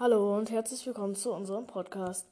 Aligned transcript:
Hallo 0.00 0.36
und 0.36 0.52
herzlich 0.52 0.86
willkommen 0.86 1.16
zu 1.16 1.32
unserem 1.32 1.66
Podcast. 1.66 2.30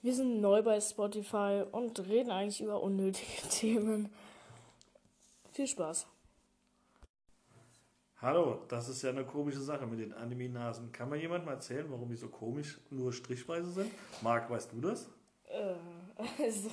Wir 0.00 0.14
sind 0.14 0.40
neu 0.40 0.62
bei 0.62 0.80
Spotify 0.80 1.62
und 1.70 2.00
reden 2.08 2.30
eigentlich 2.30 2.62
über 2.62 2.82
unnötige 2.82 3.42
Themen. 3.50 4.10
Viel 5.52 5.66
Spaß. 5.66 6.06
Hallo, 8.16 8.62
das 8.68 8.88
ist 8.88 9.02
ja 9.02 9.10
eine 9.10 9.26
komische 9.26 9.60
Sache 9.60 9.86
mit 9.86 10.00
den 10.00 10.14
Anime-Nasen. 10.14 10.90
Kann 10.90 11.10
mir 11.10 11.18
jemand 11.18 11.44
mal 11.44 11.52
erzählen, 11.52 11.84
warum 11.90 12.08
die 12.08 12.16
so 12.16 12.28
komisch 12.28 12.80
nur 12.88 13.12
strichweise 13.12 13.70
sind? 13.70 13.92
Marc, 14.22 14.48
weißt 14.48 14.72
du 14.72 14.80
das? 14.80 15.10
Äh, 15.50 15.74
also, 16.42 16.70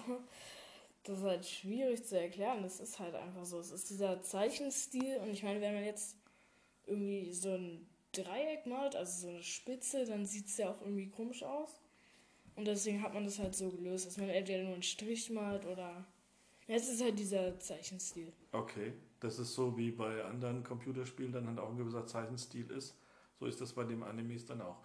das 1.04 1.18
ist 1.18 1.26
halt 1.26 1.46
schwierig 1.46 2.06
zu 2.06 2.18
erklären. 2.18 2.64
Das 2.64 2.80
ist 2.80 2.98
halt 2.98 3.14
einfach 3.14 3.44
so. 3.44 3.60
Es 3.60 3.72
ist 3.72 3.90
dieser 3.90 4.22
Zeichenstil 4.22 5.18
und 5.18 5.32
ich 5.32 5.44
meine, 5.44 5.60
wenn 5.60 5.74
man 5.74 5.84
jetzt 5.84 6.16
irgendwie 6.86 7.34
so 7.34 7.50
ein 7.50 7.90
Dreieck 8.24 8.66
malt, 8.66 8.96
also 8.96 9.28
so 9.28 9.34
eine 9.34 9.44
Spitze, 9.44 10.06
dann 10.06 10.26
sieht 10.26 10.48
es 10.48 10.58
ja 10.58 10.72
auch 10.72 10.82
irgendwie 10.82 11.10
komisch 11.10 11.44
aus. 11.44 11.80
Und 12.56 12.66
deswegen 12.66 13.02
hat 13.02 13.14
man 13.14 13.24
das 13.24 13.40
halt 13.40 13.56
so 13.56 13.70
gelöst, 13.70 14.06
dass 14.08 14.18
man 14.18 14.30
entweder 14.30 14.64
nur 14.64 14.74
einen 14.74 14.84
Strich 14.84 15.30
malt 15.30 15.66
oder. 15.66 16.06
Es 16.68 16.88
ist 16.90 17.02
halt 17.02 17.18
dieser 17.18 17.58
Zeichenstil. 17.60 18.32
Okay, 18.52 18.94
das 19.20 19.40
ist 19.40 19.56
so 19.56 19.76
wie 19.78 19.92
bei 19.92 20.24
anderen 20.24 20.64
Computerspielen 20.64 21.32
dann 21.32 21.48
halt 21.48 21.58
auch 21.58 21.70
ein 21.70 21.78
gewisser 21.78 22.06
Zeichenstil 22.06 22.70
ist. 22.70 22.96
So 23.40 23.46
ist 23.46 23.60
das 23.60 23.74
bei 23.74 23.86
dem 23.86 24.04
Animes 24.04 24.46
dann 24.46 24.62
auch. 24.62 24.84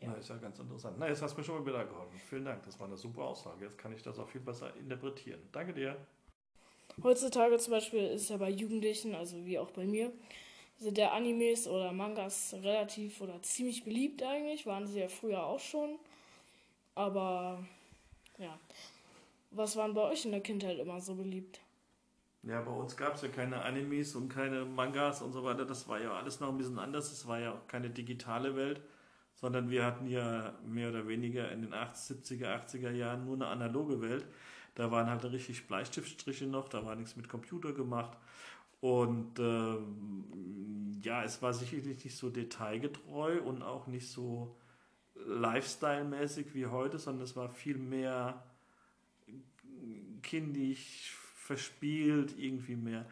Ja. 0.00 0.08
Na, 0.08 0.14
ist 0.14 0.28
ja 0.28 0.36
ganz 0.36 0.58
interessant. 0.58 0.96
Na, 0.98 1.08
jetzt 1.08 1.22
hast 1.22 1.34
du 1.34 1.38
mir 1.38 1.44
schon 1.44 1.58
mal 1.58 1.66
wieder 1.66 1.84
geholfen. 1.84 2.18
Vielen 2.28 2.44
Dank, 2.44 2.62
das 2.64 2.78
war 2.78 2.88
eine 2.88 2.96
super 2.96 3.22
Aussage. 3.22 3.64
Jetzt 3.64 3.78
kann 3.78 3.94
ich 3.94 4.02
das 4.02 4.18
auch 4.18 4.28
viel 4.28 4.40
besser 4.40 4.76
interpretieren. 4.76 5.40
Danke 5.52 5.72
dir. 5.72 5.96
Heutzutage 7.02 7.56
zum 7.58 7.72
Beispiel 7.72 8.06
ist 8.08 8.30
ja 8.30 8.36
bei 8.36 8.50
Jugendlichen, 8.50 9.14
also 9.14 9.44
wie 9.44 9.58
auch 9.58 9.70
bei 9.70 9.86
mir, 9.86 10.12
sind 10.78 10.96
der 10.96 11.12
Animes 11.12 11.66
oder 11.66 11.92
Mangas 11.92 12.54
relativ 12.62 13.20
oder 13.20 13.40
ziemlich 13.42 13.84
beliebt 13.84 14.22
eigentlich. 14.22 14.66
Waren 14.66 14.86
sie 14.86 15.00
ja 15.00 15.08
früher 15.08 15.44
auch 15.44 15.60
schon. 15.60 15.98
Aber 16.94 17.64
ja. 18.38 18.58
Was 19.50 19.76
waren 19.76 19.94
bei 19.94 20.02
euch 20.02 20.24
in 20.24 20.32
der 20.32 20.40
Kindheit 20.40 20.78
immer 20.78 21.00
so 21.00 21.14
beliebt? 21.14 21.60
Ja, 22.42 22.60
bei 22.60 22.72
uns 22.72 22.96
gab 22.96 23.14
es 23.14 23.22
ja 23.22 23.28
keine 23.28 23.62
Animes 23.62 24.14
und 24.16 24.28
keine 24.28 24.64
Mangas 24.64 25.22
und 25.22 25.32
so 25.32 25.44
weiter. 25.44 25.64
Das 25.64 25.88
war 25.88 26.00
ja 26.00 26.12
alles 26.12 26.40
noch 26.40 26.48
ein 26.48 26.58
bisschen 26.58 26.78
anders. 26.78 27.10
Es 27.10 27.26
war 27.26 27.38
ja 27.38 27.52
auch 27.52 27.66
keine 27.68 27.88
digitale 27.88 28.54
Welt, 28.56 28.82
sondern 29.34 29.70
wir 29.70 29.84
hatten 29.84 30.06
ja 30.08 30.52
mehr 30.66 30.90
oder 30.90 31.08
weniger 31.08 31.50
in 31.52 31.62
den 31.62 31.72
70er, 31.72 32.46
80er 32.46 32.90
Jahren 32.90 33.24
nur 33.24 33.36
eine 33.36 33.46
analoge 33.46 34.02
Welt. 34.02 34.26
Da 34.74 34.90
waren 34.90 35.08
halt 35.08 35.24
richtig 35.24 35.66
Bleistiftstriche 35.68 36.46
noch, 36.46 36.68
da 36.68 36.84
war 36.84 36.96
nichts 36.96 37.16
mit 37.16 37.28
Computer 37.28 37.72
gemacht. 37.72 38.18
Und 38.80 39.38
ähm, 39.38 41.00
ja, 41.02 41.24
es 41.24 41.40
war 41.42 41.54
sicherlich 41.54 42.04
nicht 42.04 42.16
so 42.16 42.30
detailgetreu 42.30 43.40
und 43.42 43.62
auch 43.62 43.86
nicht 43.86 44.08
so 44.08 44.56
Lifestyle-mäßig 45.14 46.54
wie 46.54 46.66
heute, 46.66 46.98
sondern 46.98 47.24
es 47.24 47.36
war 47.36 47.48
viel 47.48 47.78
mehr 47.78 48.44
kindisch, 50.22 51.16
verspielt, 51.34 52.38
irgendwie 52.38 52.76
mehr. 52.76 53.06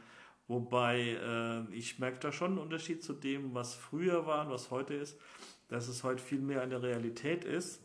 Wobei 0.48 1.18
äh, 1.22 1.74
ich 1.74 1.98
merke 1.98 2.18
da 2.18 2.32
schon 2.32 2.52
einen 2.52 2.58
Unterschied 2.58 3.02
zu 3.02 3.12
dem, 3.12 3.54
was 3.54 3.74
früher 3.74 4.26
war 4.26 4.46
und 4.46 4.52
was 4.52 4.70
heute 4.70 4.94
ist, 4.94 5.18
dass 5.68 5.88
es 5.88 6.02
heute 6.02 6.22
viel 6.22 6.40
mehr 6.40 6.62
eine 6.62 6.82
Realität 6.82 7.44
ist. 7.44 7.80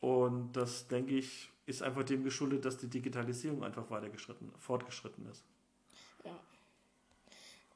Und 0.00 0.52
das, 0.52 0.86
denke 0.88 1.16
ich, 1.16 1.50
ist 1.66 1.82
einfach 1.82 2.04
dem 2.04 2.22
geschuldet, 2.22 2.64
dass 2.64 2.78
die 2.78 2.88
Digitalisierung 2.88 3.64
einfach 3.64 3.90
weitergeschritten, 3.90 4.52
fortgeschritten 4.58 5.26
ist. 5.26 5.44
Ja. 6.24 6.38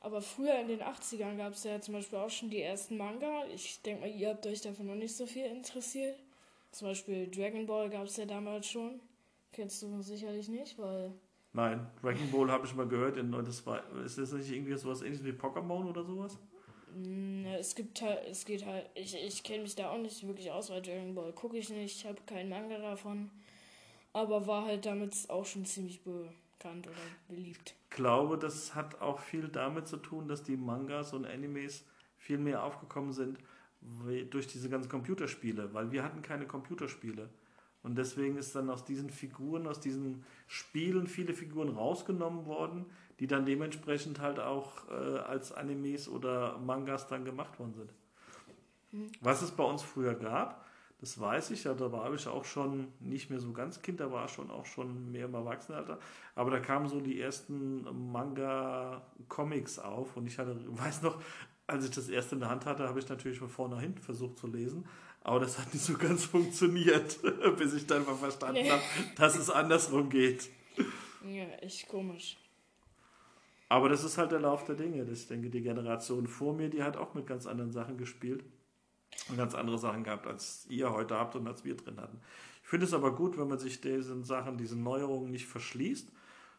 Aber 0.02 0.20
früher 0.20 0.58
in 0.58 0.66
den 0.66 0.82
80ern 0.82 1.36
gab 1.36 1.52
es 1.52 1.62
ja 1.62 1.80
zum 1.80 1.94
Beispiel 1.94 2.18
auch 2.18 2.28
schon 2.28 2.50
die 2.50 2.60
ersten 2.60 2.96
Manga. 2.96 3.44
Ich 3.54 3.80
denke 3.82 4.02
mal, 4.02 4.10
ihr 4.10 4.30
habt 4.30 4.44
euch 4.46 4.60
davon 4.60 4.88
noch 4.88 4.96
nicht 4.96 5.16
so 5.16 5.26
viel 5.26 5.46
interessiert. 5.46 6.18
Zum 6.72 6.88
Beispiel 6.88 7.30
Dragon 7.30 7.66
Ball 7.66 7.88
gab 7.88 8.06
es 8.06 8.16
ja 8.16 8.26
damals 8.26 8.66
schon. 8.66 9.00
Kennst 9.52 9.80
du 9.82 10.02
sicherlich 10.02 10.48
nicht, 10.48 10.76
weil. 10.76 11.12
Nein, 11.52 11.86
Dragon 12.02 12.30
Ball 12.32 12.50
habe 12.50 12.66
ich 12.66 12.74
mal 12.74 12.88
gehört. 12.88 13.16
Das 13.16 13.64
war, 13.64 13.80
ist 14.04 14.18
das 14.18 14.32
nicht 14.32 14.50
irgendwie 14.50 14.76
sowas 14.76 15.02
ähnliches 15.02 15.24
wie 15.24 15.30
Pokémon 15.30 15.88
oder 15.88 16.02
sowas? 16.02 16.36
Mm, 16.96 17.44
es 17.46 17.76
gibt 17.76 18.02
halt, 18.02 18.26
es 18.28 18.44
geht 18.44 18.66
halt, 18.66 18.90
ich, 18.94 19.14
ich 19.14 19.44
kenne 19.44 19.62
mich 19.62 19.76
da 19.76 19.90
auch 19.90 19.98
nicht 19.98 20.26
wirklich 20.26 20.50
aus, 20.50 20.70
weil 20.70 20.82
Dragon 20.82 21.14
Ball 21.14 21.32
gucke 21.32 21.58
ich 21.58 21.70
nicht, 21.70 21.98
ich 21.98 22.06
habe 22.06 22.18
keinen 22.26 22.48
Manga 22.48 22.78
davon. 22.78 23.30
Aber 24.12 24.48
war 24.48 24.64
halt 24.64 24.84
damit 24.84 25.14
auch 25.28 25.46
schon 25.46 25.64
ziemlich 25.64 26.02
be 26.02 26.28
bekannt 26.62 26.86
oder 26.86 26.96
beliebt. 27.28 27.74
Ich 27.90 27.96
glaube, 27.96 28.38
das 28.38 28.74
hat 28.74 29.00
auch 29.00 29.18
viel 29.20 29.48
damit 29.48 29.88
zu 29.88 29.96
tun, 29.96 30.28
dass 30.28 30.42
die 30.42 30.56
Mangas 30.56 31.12
und 31.12 31.26
Animes 31.26 31.84
viel 32.18 32.38
mehr 32.38 32.62
aufgekommen 32.62 33.12
sind 33.12 33.38
durch 34.30 34.46
diese 34.46 34.68
ganzen 34.68 34.88
Computerspiele, 34.88 35.74
weil 35.74 35.90
wir 35.90 36.04
hatten 36.04 36.22
keine 36.22 36.46
Computerspiele. 36.46 37.28
Und 37.82 37.98
deswegen 37.98 38.36
ist 38.36 38.54
dann 38.54 38.70
aus 38.70 38.84
diesen 38.84 39.10
Figuren, 39.10 39.66
aus 39.66 39.80
diesen 39.80 40.24
Spielen 40.46 41.08
viele 41.08 41.34
Figuren 41.34 41.68
rausgenommen 41.68 42.46
worden, 42.46 42.86
die 43.18 43.26
dann 43.26 43.44
dementsprechend 43.44 44.20
halt 44.20 44.38
auch 44.38 44.88
äh, 44.88 45.18
als 45.18 45.50
Animes 45.50 46.08
oder 46.08 46.58
Mangas 46.58 47.08
dann 47.08 47.24
gemacht 47.24 47.58
worden 47.58 47.74
sind. 47.74 47.92
Mhm. 48.92 49.10
Was 49.20 49.42
es 49.42 49.50
bei 49.50 49.64
uns 49.64 49.82
früher 49.82 50.14
gab, 50.14 50.64
das 51.02 51.18
weiß 51.18 51.50
ich, 51.50 51.64
ja, 51.64 51.74
da 51.74 51.90
war 51.90 52.14
ich 52.14 52.28
auch 52.28 52.44
schon 52.44 52.86
nicht 53.00 53.28
mehr 53.28 53.40
so 53.40 53.52
ganz 53.52 53.82
Kind, 53.82 53.98
da 53.98 54.12
war 54.12 54.26
ich 54.26 54.30
schon 54.30 54.52
auch 54.52 54.66
schon 54.66 55.10
mehr 55.10 55.24
im 55.24 55.34
Erwachsenenalter. 55.34 55.98
Aber 56.36 56.52
da 56.52 56.60
kamen 56.60 56.88
so 56.88 57.00
die 57.00 57.20
ersten 57.20 57.82
Manga-Comics 58.12 59.80
auf 59.80 60.16
und 60.16 60.28
ich 60.28 60.38
hatte, 60.38 60.56
weiß 60.68 61.02
noch, 61.02 61.20
als 61.66 61.86
ich 61.86 61.90
das 61.90 62.08
erste 62.08 62.36
in 62.36 62.40
der 62.42 62.50
Hand 62.50 62.66
hatte, 62.66 62.88
habe 62.88 63.00
ich 63.00 63.08
natürlich 63.08 63.40
von 63.40 63.48
vorne 63.48 63.74
nach 63.74 63.82
hinten 63.82 64.00
versucht 64.00 64.38
zu 64.38 64.46
lesen. 64.46 64.86
Aber 65.22 65.40
das 65.40 65.58
hat 65.58 65.74
nicht 65.74 65.84
so 65.84 65.94
ganz 65.94 66.24
funktioniert, 66.26 67.18
bis 67.58 67.74
ich 67.74 67.84
dann 67.84 68.04
mal 68.06 68.14
verstanden 68.14 68.62
nee. 68.62 68.70
habe, 68.70 68.82
dass 69.16 69.36
es 69.36 69.50
andersrum 69.50 70.08
geht. 70.08 70.50
Ja, 71.26 71.48
echt 71.62 71.88
komisch. 71.88 72.36
Aber 73.68 73.88
das 73.88 74.04
ist 74.04 74.18
halt 74.18 74.30
der 74.30 74.38
Lauf 74.38 74.66
der 74.66 74.76
Dinge. 74.76 75.04
Ich 75.10 75.26
denke, 75.26 75.50
die 75.50 75.62
Generation 75.62 76.28
vor 76.28 76.54
mir, 76.54 76.68
die 76.68 76.84
hat 76.84 76.96
auch 76.96 77.14
mit 77.14 77.26
ganz 77.26 77.48
anderen 77.48 77.72
Sachen 77.72 77.98
gespielt 77.98 78.44
und 79.28 79.36
ganz 79.36 79.54
andere 79.54 79.78
Sachen 79.78 80.04
gehabt, 80.04 80.26
als 80.26 80.66
ihr 80.68 80.92
heute 80.92 81.16
habt 81.16 81.36
und 81.36 81.46
als 81.46 81.64
wir 81.64 81.76
drin 81.76 82.00
hatten. 82.00 82.20
Ich 82.62 82.68
finde 82.68 82.86
es 82.86 82.94
aber 82.94 83.14
gut, 83.14 83.38
wenn 83.38 83.48
man 83.48 83.58
sich 83.58 83.80
diesen 83.80 84.24
Sachen, 84.24 84.56
diesen 84.56 84.82
Neuerungen 84.82 85.30
nicht 85.30 85.46
verschließt, 85.46 86.10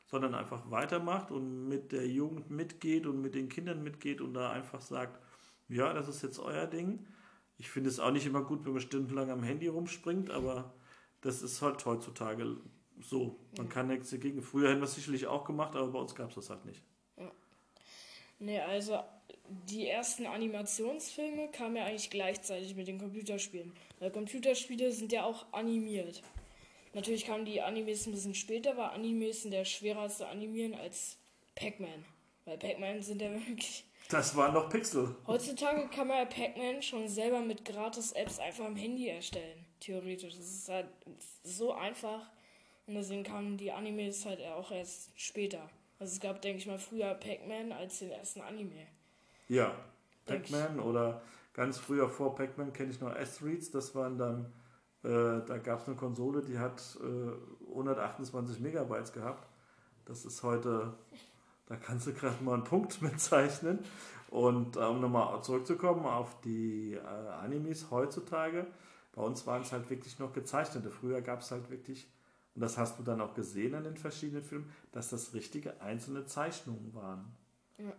sondern 0.08 0.36
einfach 0.36 0.70
weitermacht 0.70 1.32
und 1.32 1.68
mit 1.68 1.92
der 1.92 2.08
Jugend 2.08 2.52
mitgeht 2.52 3.08
und 3.08 3.22
mit 3.22 3.34
den 3.36 3.50
Kindern 3.50 3.84
mitgeht 3.84 4.22
und 4.22 4.34
da 4.34 4.52
einfach 4.52 4.82
sagt, 4.82 5.20
ja, 5.70 5.92
das 5.94 6.08
ist 6.08 6.22
jetzt 6.22 6.40
euer 6.40 6.68
Ding. 6.68 7.06
Ich 7.58 7.70
finde 7.70 7.90
es 7.90 8.00
auch 8.00 8.12
nicht 8.12 8.26
immer 8.26 8.44
gut, 8.44 8.66
wenn 8.66 8.74
man 8.74 8.82
stundenlang 8.82 9.32
am 9.32 9.44
Handy 9.44 9.68
rumspringt, 9.68 10.30
aber 10.30 10.74
das 11.22 11.42
ist 11.42 11.62
halt 11.62 11.84
heutzutage 11.86 12.58
so. 13.02 13.40
Man 13.58 13.70
kann 13.70 13.88
nichts 13.88 14.10
dagegen. 14.10 14.42
Früher 14.42 14.70
hätten 14.70 14.82
wir 14.82 14.86
es 14.86 14.96
sicherlich 14.96 15.28
auch 15.28 15.46
gemacht, 15.46 15.76
aber 15.76 15.88
bei 15.88 16.00
uns 16.00 16.14
gab 16.16 16.30
es 16.30 16.36
das 16.36 16.50
halt 16.50 16.66
nicht. 16.66 16.84
Ja. 17.18 17.32
Nee, 18.40 18.60
also 18.60 19.00
die 19.70 19.88
ersten 19.88 20.26
Animationsfilme 20.26 21.50
kamen 21.50 21.76
ja 21.76 21.86
eigentlich 21.86 22.10
gleichzeitig 22.10 22.76
mit 22.76 22.88
den 22.88 23.00
Computerspielen. 23.00 23.74
Weil 24.00 24.12
Computerspiele 24.12 24.92
sind 24.92 25.12
ja 25.12 25.24
auch 25.24 25.46
animiert. 25.52 26.22
Natürlich 26.94 27.26
kamen 27.26 27.46
die 27.46 27.62
Animes 27.62 28.06
ein 28.06 28.12
bisschen 28.12 28.36
später, 28.36 28.78
weil 28.78 28.90
Animes 28.90 29.44
sind 29.44 29.54
ja 29.54 29.66
schwerer 29.66 30.10
zu 30.10 30.28
animieren 30.28 30.76
als 30.76 31.18
Pac-Man. 31.56 32.06
Weil 32.46 32.58
Pac-Man 32.58 33.02
sind 33.02 33.22
ja 33.22 33.32
wirklich. 33.48 33.86
Das 34.10 34.36
waren 34.36 34.54
noch 34.54 34.70
Pixel. 34.70 35.16
Heutzutage 35.26 35.88
kann 35.88 36.08
man 36.08 36.18
ja 36.18 36.26
Pac-Man 36.26 36.82
schon 36.82 37.08
selber 37.08 37.42
mit 37.42 37.66
Gratis-Apps 37.66 38.40
einfach 38.40 38.66
am 38.66 38.76
Handy 38.76 39.08
erstellen. 39.08 39.66
Theoretisch. 39.80 40.36
Das 40.36 40.46
ist 40.46 40.70
halt 40.70 40.88
so 41.44 41.74
einfach. 41.74 42.30
Und 42.86 42.96
deswegen 42.96 43.24
kamen 43.24 43.58
die 43.58 43.72
Animes 43.72 44.26
halt 44.26 44.42
auch 44.42 44.72
erst 44.72 45.10
später. 45.16 45.70
Also 46.00 46.14
es 46.14 46.20
gab, 46.20 46.42
denke 46.42 46.60
ich 46.60 46.68
mal, 46.68 46.80
früher 46.80 47.14
Pac-Man 47.16 47.72
als 47.72 48.00
den 48.00 48.12
ersten 48.12 48.42
Anime. 48.42 48.88
Ja, 49.48 49.74
Pac-Man 50.26 50.80
oder 50.80 51.22
ganz 51.54 51.78
früher 51.78 52.10
vor 52.10 52.36
Pac-Man 52.36 52.74
kenne 52.74 52.92
ich 52.92 53.02
noch 53.02 53.14
Asteroids. 53.16 53.72
Das 53.72 53.96
waren 53.96 54.18
dann, 54.18 54.46
äh, 55.04 55.46
da 55.46 55.58
gab 55.58 55.82
es 55.82 55.88
eine 55.88 55.96
Konsole, 55.96 56.42
die 56.42 56.58
hat 56.58 56.98
äh, 57.02 57.70
128 57.70 58.60
Megabytes 58.60 59.14
gehabt. 59.14 59.48
Das 60.06 60.26
ist 60.26 60.44
heute, 60.44 60.94
da 61.68 61.76
kannst 61.76 62.08
du 62.08 62.14
gerade 62.14 62.44
mal 62.44 62.56
einen 62.56 62.64
Punkt 62.64 63.02
mitzeichnen. 63.02 63.80
Und 64.30 64.78
äh, 64.78 64.80
um 64.80 65.00
nochmal 65.00 65.44
zurückzukommen 65.44 66.06
auf 66.06 66.42
die 66.42 66.94
äh, 66.94 67.00
Animes 67.00 67.92
heutzutage, 67.92 68.66
bei 69.14 69.22
uns 69.22 69.46
waren 69.46 69.62
es 69.62 69.72
halt 69.72 69.90
wirklich 69.92 70.18
noch 70.18 70.34
gezeichnete. 70.34 70.90
Früher 70.90 71.22
gab 71.22 71.42
es 71.42 71.52
halt 71.52 71.70
wirklich, 71.70 72.08
und 72.56 72.62
das 72.62 72.80
hast 72.80 72.98
du 72.98 73.04
dann 73.04 73.22
auch 73.22 73.36
gesehen 73.36 73.76
an 73.76 73.84
den 73.84 73.96
verschiedenen 73.96 74.42
Filmen, 74.42 74.72
dass 74.92 75.12
das 75.12 75.36
richtige 75.36 75.80
einzelne 75.82 76.26
Zeichnungen 76.26 76.96
waren. 76.96 77.32
Ja. 77.78 77.94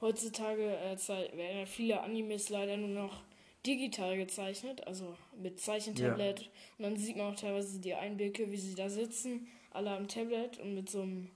Heutzutage 0.00 0.76
äh, 0.76 0.96
werden 1.36 1.66
viele 1.66 2.00
Animes 2.02 2.48
leider 2.50 2.76
nur 2.76 2.88
noch 2.88 3.22
digital 3.66 4.16
gezeichnet, 4.16 4.86
also 4.86 5.16
mit 5.40 5.60
Zeichentablet. 5.60 6.40
Ja. 6.40 6.46
Und 6.78 6.84
dann 6.84 6.96
sieht 6.96 7.16
man 7.16 7.32
auch 7.32 7.38
teilweise 7.38 7.78
die 7.80 7.94
Einblicke, 7.94 8.50
wie 8.50 8.56
sie 8.56 8.74
da 8.74 8.88
sitzen, 8.88 9.48
alle 9.72 9.90
am 9.90 10.06
Tablet 10.08 10.58
und 10.58 10.74
mit 10.74 10.88
so 10.88 11.02
einem, 11.02 11.30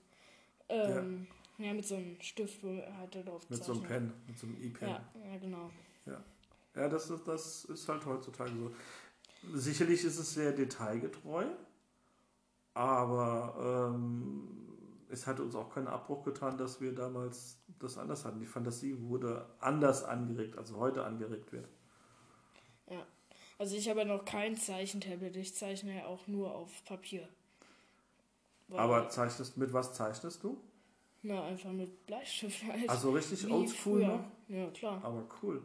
ähm, 0.69 1.27
ja. 1.57 1.65
ja. 1.65 1.73
mit 1.73 1.85
so 1.85 1.95
einem 1.95 2.19
Stift, 2.21 2.63
wo 2.63 2.69
halt 2.69 3.15
da 3.15 3.21
drauf 3.21 3.49
Mit 3.49 3.63
so 3.63 3.73
einem 3.73 3.83
Pen, 3.83 4.13
mit 4.27 4.37
so 4.37 4.47
einem 4.47 4.57
E-Pen. 4.61 4.87
Ja, 4.87 5.03
ja, 5.31 5.37
genau. 5.37 5.69
Ja. 6.05 6.23
Ja, 6.75 6.87
das 6.87 7.09
ist, 7.09 7.27
das 7.27 7.65
ist 7.65 7.89
halt 7.89 8.05
heutzutage 8.05 8.51
so. 8.57 8.71
Sicherlich 9.57 10.05
ist 10.05 10.17
es 10.17 10.33
sehr 10.33 10.51
detailgetreu, 10.51 11.45
aber 12.73 13.91
ähm, 13.93 14.70
es 15.11 15.27
hat 15.27 15.39
uns 15.39 15.55
auch 15.55 15.73
keinen 15.73 15.87
Abbruch 15.87 16.23
getan, 16.23 16.57
dass 16.57 16.79
wir 16.79 16.93
damals 16.93 17.57
das 17.79 17.97
anders 17.97 18.25
hatten. 18.25 18.39
Die 18.39 18.45
Fantasie 18.45 18.95
wurde 19.01 19.45
anders 19.59 20.03
angeregt, 20.03 20.57
als 20.57 20.73
heute 20.73 21.03
angeregt 21.03 21.51
wird. 21.51 21.67
Ja. 22.89 23.05
Also 23.57 23.75
ich 23.75 23.89
habe 23.89 23.99
ja 23.99 24.05
noch 24.05 24.25
kein 24.25 24.55
Zeichentablet. 24.55 25.35
Ich 25.35 25.55
zeichne 25.55 25.97
ja 25.97 26.05
auch 26.05 26.27
nur 26.27 26.55
auf 26.55 26.83
Papier. 26.85 27.27
Weil 28.67 28.79
aber 28.79 29.09
zeichnest 29.09 29.57
mit 29.57 29.73
was 29.73 29.93
zeichnest 29.93 30.43
du? 30.43 30.57
Na, 31.23 31.43
einfach 31.43 31.71
mit 31.71 32.05
Bleistift 32.07 32.63
halt. 32.71 32.89
Also 32.89 33.11
richtig 33.11 33.49
oldschool 33.51 34.05
noch? 34.05 34.23
Ja, 34.47 34.67
klar. 34.71 35.01
Aber 35.03 35.23
cool. 35.43 35.61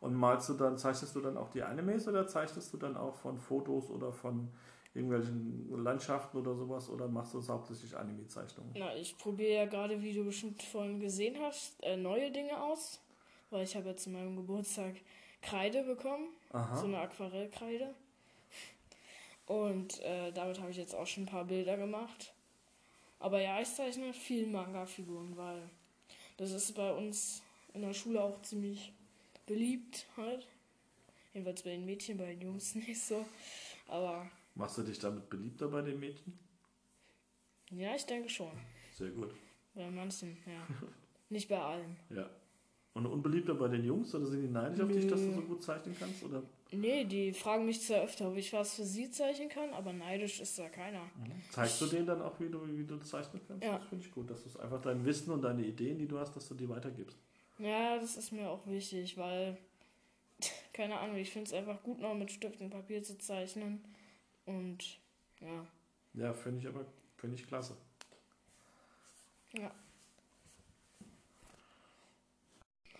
Und 0.00 0.14
malst 0.14 0.48
du 0.48 0.54
dann, 0.54 0.78
zeichnest 0.78 1.14
du 1.16 1.20
dann 1.20 1.36
auch 1.36 1.50
die 1.50 1.62
Animes 1.62 2.06
oder 2.06 2.26
zeichnest 2.26 2.72
du 2.72 2.76
dann 2.76 2.96
auch 2.96 3.16
von 3.16 3.38
Fotos 3.38 3.90
oder 3.90 4.12
von 4.12 4.48
irgendwelchen 4.94 5.70
Landschaften 5.82 6.38
oder 6.38 6.54
sowas 6.54 6.88
oder 6.88 7.06
machst 7.08 7.34
du 7.34 7.46
hauptsächlich 7.46 7.96
Anime-Zeichnungen? 7.96 8.72
Na, 8.76 8.94
ich 8.96 9.16
probiere 9.16 9.52
ja 9.52 9.64
gerade, 9.66 10.02
wie 10.02 10.12
du 10.12 10.24
bestimmt 10.24 10.62
vorhin 10.62 11.00
gesehen 11.00 11.36
hast, 11.40 11.82
äh, 11.82 11.96
neue 11.96 12.30
Dinge 12.30 12.60
aus. 12.62 13.00
Weil 13.50 13.64
ich 13.64 13.74
habe 13.74 13.88
ja 13.88 13.96
zu 13.96 14.10
meinem 14.10 14.36
Geburtstag 14.36 14.94
Kreide 15.42 15.82
bekommen. 15.82 16.28
Aha. 16.52 16.76
So 16.76 16.86
eine 16.86 16.98
Aquarellkreide. 16.98 17.94
Und 19.46 20.00
äh, 20.02 20.30
damit 20.32 20.60
habe 20.60 20.70
ich 20.70 20.76
jetzt 20.76 20.94
auch 20.94 21.06
schon 21.06 21.24
ein 21.24 21.26
paar 21.26 21.44
Bilder 21.44 21.76
gemacht. 21.76 22.32
Aber 23.18 23.40
ja, 23.40 23.60
ich 23.60 23.68
zeichne 23.74 24.12
viel 24.12 24.46
Manga-Figuren, 24.46 25.36
weil 25.36 25.60
das 26.36 26.52
ist 26.52 26.72
bei 26.74 26.92
uns 26.92 27.42
in 27.74 27.82
der 27.82 27.92
Schule 27.92 28.22
auch 28.22 28.40
ziemlich 28.42 28.92
beliebt 29.46 30.06
halt. 30.16 30.46
Jedenfalls 31.34 31.62
bei 31.62 31.70
den 31.70 31.84
Mädchen, 31.84 32.16
bei 32.16 32.26
den 32.26 32.40
Jungs 32.40 32.74
nicht 32.76 33.00
so. 33.00 33.24
Aber. 33.88 34.30
Machst 34.54 34.78
du 34.78 34.82
dich 34.82 34.98
damit 34.98 35.28
beliebter 35.30 35.68
bei 35.68 35.82
den 35.82 35.98
Mädchen? 36.00 36.38
Ja, 37.70 37.94
ich 37.94 38.04
denke 38.04 38.28
schon. 38.28 38.52
Sehr 38.92 39.10
gut. 39.10 39.34
Bei 39.74 39.90
manchen, 39.90 40.36
ja. 40.46 40.66
nicht 41.28 41.48
bei 41.48 41.58
allen. 41.58 41.96
Ja. 42.10 42.28
Und 42.92 43.06
unbeliebter 43.06 43.54
bei 43.54 43.68
den 43.68 43.84
Jungs 43.84 44.12
oder 44.14 44.26
sind 44.26 44.42
die 44.42 44.48
neidisch 44.48 44.80
auf 44.80 44.88
dich, 44.88 45.06
dass 45.06 45.20
du 45.20 45.32
so 45.32 45.42
gut 45.42 45.62
zeichnen 45.62 45.94
kannst? 45.96 46.24
Oder? 46.24 46.42
Nee, 46.72 47.04
die 47.04 47.32
fragen 47.32 47.64
mich 47.64 47.80
zwar 47.82 48.02
öfter, 48.02 48.28
ob 48.28 48.36
ich 48.36 48.52
was 48.52 48.74
für 48.74 48.84
sie 48.84 49.10
zeichnen 49.10 49.48
kann, 49.48 49.72
aber 49.72 49.92
neidisch 49.92 50.40
ist 50.40 50.58
da 50.58 50.68
keiner. 50.68 51.02
Mhm. 51.02 51.40
Zeigst 51.50 51.80
du 51.80 51.86
denen 51.86 52.06
dann 52.06 52.20
auch, 52.20 52.38
wie 52.40 52.48
du, 52.48 52.60
wie 52.76 52.84
du 52.84 52.98
zeichnen 52.98 53.40
kannst? 53.46 53.64
Ja. 53.64 53.78
Das 53.78 53.88
finde 53.88 54.04
ich 54.04 54.12
gut, 54.12 54.28
dass 54.28 54.42
du 54.42 54.58
einfach 54.58 54.80
dein 54.80 55.04
Wissen 55.04 55.30
und 55.32 55.42
deine 55.42 55.64
Ideen, 55.64 55.98
die 55.98 56.08
du 56.08 56.18
hast, 56.18 56.34
dass 56.34 56.48
du 56.48 56.54
die 56.54 56.68
weitergibst. 56.68 57.16
Ja, 57.58 57.96
das 57.98 58.16
ist 58.16 58.32
mir 58.32 58.50
auch 58.50 58.66
wichtig, 58.66 59.16
weil, 59.16 59.56
keine 60.72 60.98
Ahnung, 60.98 61.16
ich 61.16 61.30
finde 61.30 61.46
es 61.46 61.52
einfach 61.52 61.80
gut, 61.84 62.00
noch 62.00 62.14
mit 62.14 62.30
Stift 62.32 62.60
und 62.60 62.70
Papier 62.70 63.02
zu 63.04 63.18
zeichnen. 63.18 63.84
Und 64.50 64.98
ja. 65.40 65.66
Ja, 66.14 66.32
finde 66.32 66.60
ich 66.60 66.66
aber, 66.66 66.84
finde 67.16 67.36
ich 67.36 67.46
klasse. 67.46 67.76
Ja. 69.52 69.72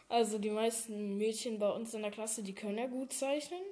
Also 0.09 0.39
die 0.39 0.51
meisten 0.51 1.19
Mädchen 1.19 1.59
bei 1.59 1.71
uns 1.71 1.95
in 1.95 2.03
der 2.03 2.11
Klasse, 2.11 2.43
die 2.43 2.55
können 2.55 2.79
ja 2.79 2.87
gut 2.87 3.13
zeichnen. 3.13 3.63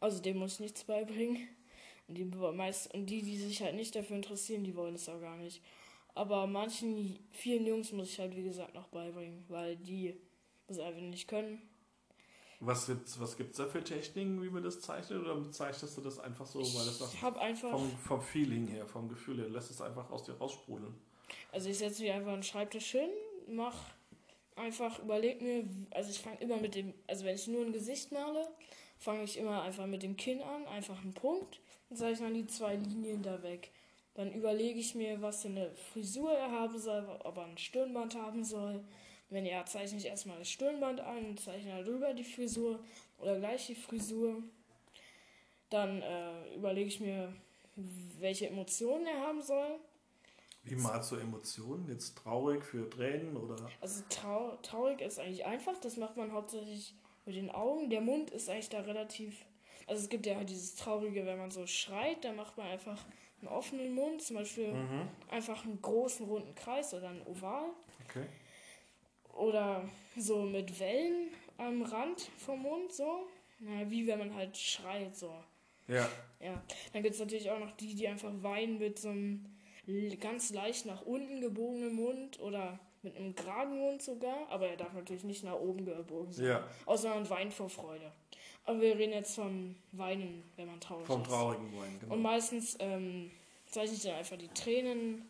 Also 0.00 0.22
dem 0.22 0.38
muss 0.38 0.54
ich 0.54 0.60
nichts 0.60 0.84
beibringen. 0.84 1.48
Und 2.08 2.14
die, 2.14 2.24
meist, 2.24 2.92
und 2.94 3.06
die, 3.06 3.22
die 3.22 3.36
sich 3.36 3.62
halt 3.62 3.76
nicht 3.76 3.94
dafür 3.94 4.16
interessieren, 4.16 4.64
die 4.64 4.74
wollen 4.74 4.94
es 4.94 5.08
auch 5.08 5.20
gar 5.20 5.36
nicht. 5.36 5.62
Aber 6.14 6.46
manchen, 6.46 7.18
vielen 7.30 7.66
Jungs 7.66 7.92
muss 7.92 8.10
ich 8.10 8.18
halt, 8.18 8.34
wie 8.36 8.42
gesagt, 8.42 8.74
noch 8.74 8.88
beibringen, 8.88 9.44
weil 9.48 9.76
die 9.76 10.18
das 10.66 10.78
einfach 10.78 11.00
nicht 11.00 11.28
können. 11.28 11.62
Was 12.62 12.86
gibt's, 12.86 13.18
was 13.18 13.38
gibt's 13.38 13.56
da 13.56 13.64
für 13.66 13.82
Techniken, 13.82 14.42
wie 14.42 14.50
man 14.50 14.62
das 14.62 14.80
zeichnet? 14.80 15.22
Oder 15.22 15.50
zeichnest 15.50 15.96
du 15.96 16.02
das 16.02 16.18
einfach 16.18 16.46
so, 16.46 16.58
weil 16.58 16.84
das 16.84 17.14
ich 17.14 17.22
hab 17.22 17.38
einfach 17.38 17.70
vom, 17.70 17.90
vom 17.90 18.20
Feeling 18.20 18.66
her, 18.66 18.86
vom 18.86 19.08
Gefühl 19.08 19.38
her, 19.38 19.48
lässt 19.48 19.70
es 19.70 19.80
einfach 19.80 20.10
aus 20.10 20.24
dir 20.24 20.34
raussprudeln? 20.34 20.94
Also 21.52 21.70
ich 21.70 21.78
setze 21.78 22.02
mich 22.02 22.12
einfach 22.12 22.32
einen 22.32 22.42
Schreibtisch 22.42 22.90
hin, 22.90 23.08
mach 23.48 23.74
einfach, 24.56 24.98
überleg 24.98 25.40
mir, 25.40 25.64
also 25.90 26.10
ich 26.10 26.20
fange 26.20 26.38
immer 26.40 26.58
mit 26.58 26.74
dem, 26.74 26.92
also 27.06 27.24
wenn 27.24 27.34
ich 27.34 27.48
nur 27.48 27.64
ein 27.64 27.72
Gesicht 27.72 28.12
male, 28.12 28.46
fange 28.98 29.24
ich 29.24 29.38
immer 29.38 29.62
einfach 29.62 29.86
mit 29.86 30.02
dem 30.02 30.16
Kinn 30.16 30.42
an, 30.42 30.66
einfach 30.66 31.00
einen 31.00 31.14
Punkt 31.14 31.60
und 31.88 31.96
zeichne 31.96 32.26
dann 32.26 32.34
die 32.34 32.46
zwei 32.46 32.76
Linien 32.76 33.22
da 33.22 33.42
weg. 33.42 33.70
Dann 34.14 34.32
überlege 34.32 34.78
ich 34.78 34.94
mir, 34.94 35.22
was 35.22 35.42
für 35.42 35.48
eine 35.48 35.70
Frisur 35.92 36.32
er 36.32 36.50
haben 36.50 36.78
soll, 36.78 37.06
ob 37.24 37.38
er 37.38 37.44
ein 37.44 37.56
Stirnband 37.56 38.16
haben 38.16 38.44
soll. 38.44 38.84
Wenn 39.30 39.46
ja, 39.46 39.64
zeichne 39.64 39.98
ich 39.98 40.06
erstmal 40.06 40.38
das 40.38 40.50
Stirnband 40.50 41.00
an 41.00 41.36
zeichne 41.36 41.82
darüber 41.82 42.12
die 42.14 42.24
Frisur 42.24 42.80
oder 43.18 43.38
gleich 43.38 43.66
die 43.68 43.74
Frisur. 43.74 44.42
Dann 45.70 46.02
äh, 46.02 46.54
überlege 46.56 46.88
ich 46.88 47.00
mir, 47.00 47.32
welche 48.18 48.48
Emotionen 48.48 49.06
er 49.06 49.20
haben 49.20 49.40
soll. 49.40 49.78
Wie 50.64 50.74
malst 50.74 51.12
du 51.12 51.16
Emotionen? 51.16 51.88
Jetzt 51.88 52.18
traurig 52.18 52.64
für 52.64 52.90
Tränen 52.90 53.36
oder? 53.36 53.56
Also 53.80 54.02
trau 54.10 54.58
traurig 54.62 55.00
ist 55.00 55.18
eigentlich 55.18 55.46
einfach. 55.46 55.78
Das 55.80 55.96
macht 55.96 56.16
man 56.16 56.32
hauptsächlich 56.32 56.94
mit 57.24 57.36
den 57.36 57.50
Augen. 57.50 57.88
Der 57.88 58.00
Mund 58.00 58.30
ist 58.30 58.50
eigentlich 58.50 58.68
da 58.68 58.80
relativ. 58.80 59.44
Also 59.86 60.02
es 60.02 60.08
gibt 60.08 60.26
ja 60.26 60.42
dieses 60.44 60.74
Traurige, 60.74 61.24
wenn 61.24 61.38
man 61.38 61.50
so 61.50 61.66
schreit, 61.66 62.24
da 62.24 62.32
macht 62.32 62.58
man 62.58 62.66
einfach 62.66 63.04
einen 63.40 63.48
offenen 63.48 63.94
Mund, 63.94 64.22
zum 64.22 64.36
Beispiel 64.36 64.72
mhm. 64.72 65.08
einfach 65.30 65.64
einen 65.64 65.80
großen 65.80 66.26
runden 66.26 66.54
Kreis 66.54 66.92
oder 66.92 67.08
ein 67.08 67.22
Oval. 67.26 67.70
Okay. 68.08 68.26
Oder 69.36 69.88
so 70.16 70.42
mit 70.42 70.78
Wellen 70.80 71.28
am 71.58 71.82
Rand 71.82 72.30
vom 72.38 72.62
Mund, 72.62 72.92
so. 72.92 73.26
Na, 73.60 73.90
wie 73.90 74.06
wenn 74.06 74.18
man 74.18 74.34
halt 74.34 74.56
schreit, 74.56 75.16
so. 75.16 75.32
Ja. 75.88 76.08
Ja. 76.40 76.62
Dann 76.92 77.02
gibt 77.02 77.14
es 77.14 77.20
natürlich 77.20 77.50
auch 77.50 77.58
noch 77.58 77.72
die, 77.72 77.94
die 77.94 78.08
einfach 78.08 78.32
weinen 78.42 78.78
mit 78.78 78.98
so 78.98 79.10
einem 79.10 79.44
ganz 80.20 80.50
leicht 80.50 80.86
nach 80.86 81.02
unten 81.02 81.40
gebogenen 81.40 81.94
Mund 81.94 82.40
oder 82.40 82.78
mit 83.02 83.16
einem 83.16 83.34
geraden 83.34 83.78
Mund 83.78 84.02
sogar, 84.02 84.48
aber 84.50 84.68
er 84.68 84.76
darf 84.76 84.92
natürlich 84.92 85.24
nicht 85.24 85.42
nach 85.42 85.54
oben 85.54 85.84
gebogen 85.84 86.32
sein. 86.32 86.46
Ja. 86.46 86.68
Außer 86.86 87.10
man 87.10 87.28
weint 87.28 87.52
vor 87.52 87.68
Freude. 87.68 88.12
Aber 88.64 88.80
wir 88.80 88.96
reden 88.96 89.12
jetzt 89.12 89.34
vom 89.34 89.74
Weinen, 89.92 90.44
wenn 90.56 90.66
man 90.66 90.80
traurig 90.80 91.06
vom 91.06 91.22
ist. 91.22 91.28
Vom 91.28 91.34
traurigen 91.36 91.78
Weinen, 91.78 91.98
genau. 92.00 92.14
Und 92.14 92.22
meistens 92.22 92.76
ähm, 92.78 93.30
zeichne 93.66 93.96
ich 93.96 94.02
dann 94.02 94.14
einfach 94.14 94.36
die 94.36 94.48
Tränen 94.48 95.28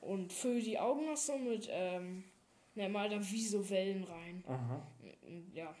und 0.00 0.32
fülle 0.32 0.62
die 0.62 0.78
Augen 0.78 1.06
noch 1.06 1.16
so 1.16 1.36
mit, 1.36 1.68
ähm, 1.70 2.24
ne, 2.78 2.88
mal 2.88 3.08
da 3.10 3.20
wie 3.20 3.46
so 3.46 3.68
Wellen 3.68 4.04
rein. 4.04 4.42
Aha. 4.46 4.80
Ja. 5.52 5.74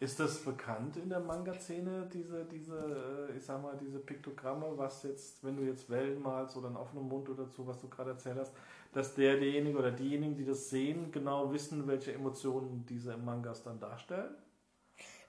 Ist 0.00 0.20
das 0.20 0.38
bekannt 0.44 0.96
in 0.96 1.08
der 1.08 1.20
Manga-Szene, 1.20 2.08
diese, 2.12 2.44
diese, 2.44 3.28
äh, 3.30 3.36
ich 3.36 3.44
sag 3.44 3.62
mal, 3.62 3.76
diese 3.76 3.98
Piktogramme, 3.98 4.66
was 4.76 5.02
jetzt, 5.02 5.42
wenn 5.44 5.56
du 5.56 5.64
jetzt 5.64 5.90
Wellen 5.90 6.22
malst 6.22 6.56
oder 6.56 6.68
einen 6.68 6.76
offenen 6.76 7.08
Mund 7.08 7.28
oder 7.28 7.46
so, 7.46 7.66
was 7.66 7.80
du 7.80 7.88
gerade 7.88 8.10
erzählt 8.10 8.38
hast, 8.38 8.54
dass 8.92 9.14
der, 9.14 9.36
derjenige 9.36 9.78
oder 9.78 9.90
diejenigen, 9.90 10.34
die 10.34 10.44
das 10.44 10.70
sehen, 10.70 11.10
genau 11.12 11.52
wissen, 11.52 11.86
welche 11.86 12.12
Emotionen 12.12 12.86
diese 12.86 13.16
Mangas 13.16 13.62
dann 13.62 13.78
darstellen? 13.78 14.34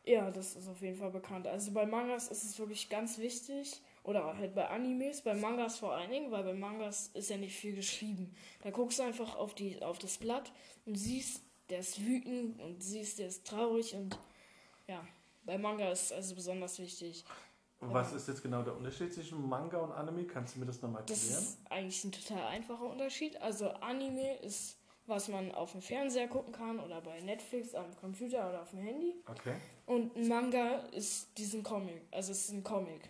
Ja, 0.05 0.31
das 0.31 0.55
ist 0.55 0.69
auf 0.69 0.81
jeden 0.81 0.95
Fall 0.95 1.11
bekannt. 1.11 1.47
Also 1.47 1.71
bei 1.73 1.85
Mangas 1.85 2.29
ist 2.29 2.43
es 2.43 2.57
wirklich 2.59 2.89
ganz 2.89 3.17
wichtig, 3.17 3.81
oder 4.07 4.37
halt 4.37 4.55
bei 4.55 4.67
Animes, 4.69 5.21
bei 5.21 5.35
Mangas 5.35 5.79
vor 5.79 5.93
allen 5.93 6.09
Dingen, 6.09 6.31
weil 6.31 6.43
bei 6.43 6.53
Mangas 6.53 7.11
ist 7.13 7.29
ja 7.29 7.35
nicht 7.35 7.55
viel 7.55 7.75
geschrieben. 7.75 8.33
Da 8.63 8.71
guckst 8.71 8.99
du 8.99 9.03
einfach 9.03 9.35
auf, 9.35 9.53
die, 9.53 9.81
auf 9.83 9.99
das 9.99 10.17
Blatt 10.17 10.51
und 10.85 10.95
siehst, 10.95 11.43
der 11.69 11.79
ist 11.79 12.03
wütend 12.03 12.59
und 12.61 12.81
siehst, 12.81 13.19
der 13.19 13.27
ist 13.27 13.45
traurig 13.45 13.93
und 13.93 14.17
ja, 14.87 15.05
bei 15.43 15.57
Manga 15.57 15.91
ist 15.91 16.13
also 16.13 16.35
besonders 16.35 16.79
wichtig. 16.79 17.25
Was 17.81 18.13
ist 18.13 18.29
jetzt 18.29 18.41
genau 18.41 18.63
der 18.63 18.75
Unterschied 18.77 19.13
zwischen 19.13 19.47
Manga 19.47 19.77
und 19.77 19.91
Anime? 19.91 20.23
Kannst 20.23 20.55
du 20.55 20.61
mir 20.61 20.65
das 20.65 20.81
nochmal 20.81 21.01
erklären? 21.01 21.19
Das 21.19 21.39
ist 21.39 21.59
eigentlich 21.69 22.03
ein 22.05 22.11
total 22.13 22.45
einfacher 22.47 22.89
Unterschied. 22.89 23.39
Also 23.41 23.69
Anime 23.69 24.37
ist, 24.37 24.77
was 25.05 25.27
man 25.27 25.51
auf 25.51 25.73
dem 25.73 25.81
Fernseher 25.81 26.29
gucken 26.29 26.53
kann 26.53 26.79
oder 26.79 27.01
bei 27.01 27.19
Netflix 27.19 27.75
am 27.75 27.93
Computer 27.97 28.49
oder 28.49 28.61
auf 28.61 28.69
dem 28.69 28.79
Handy. 28.79 29.15
Okay. 29.29 29.55
Und 29.85 30.15
Manga 30.27 30.77
ist 30.93 31.37
diesen 31.37 31.61
Comic, 31.61 32.01
also 32.11 32.31
es 32.31 32.45
ist 32.45 32.51
ein 32.51 32.63
Comic. 32.63 33.09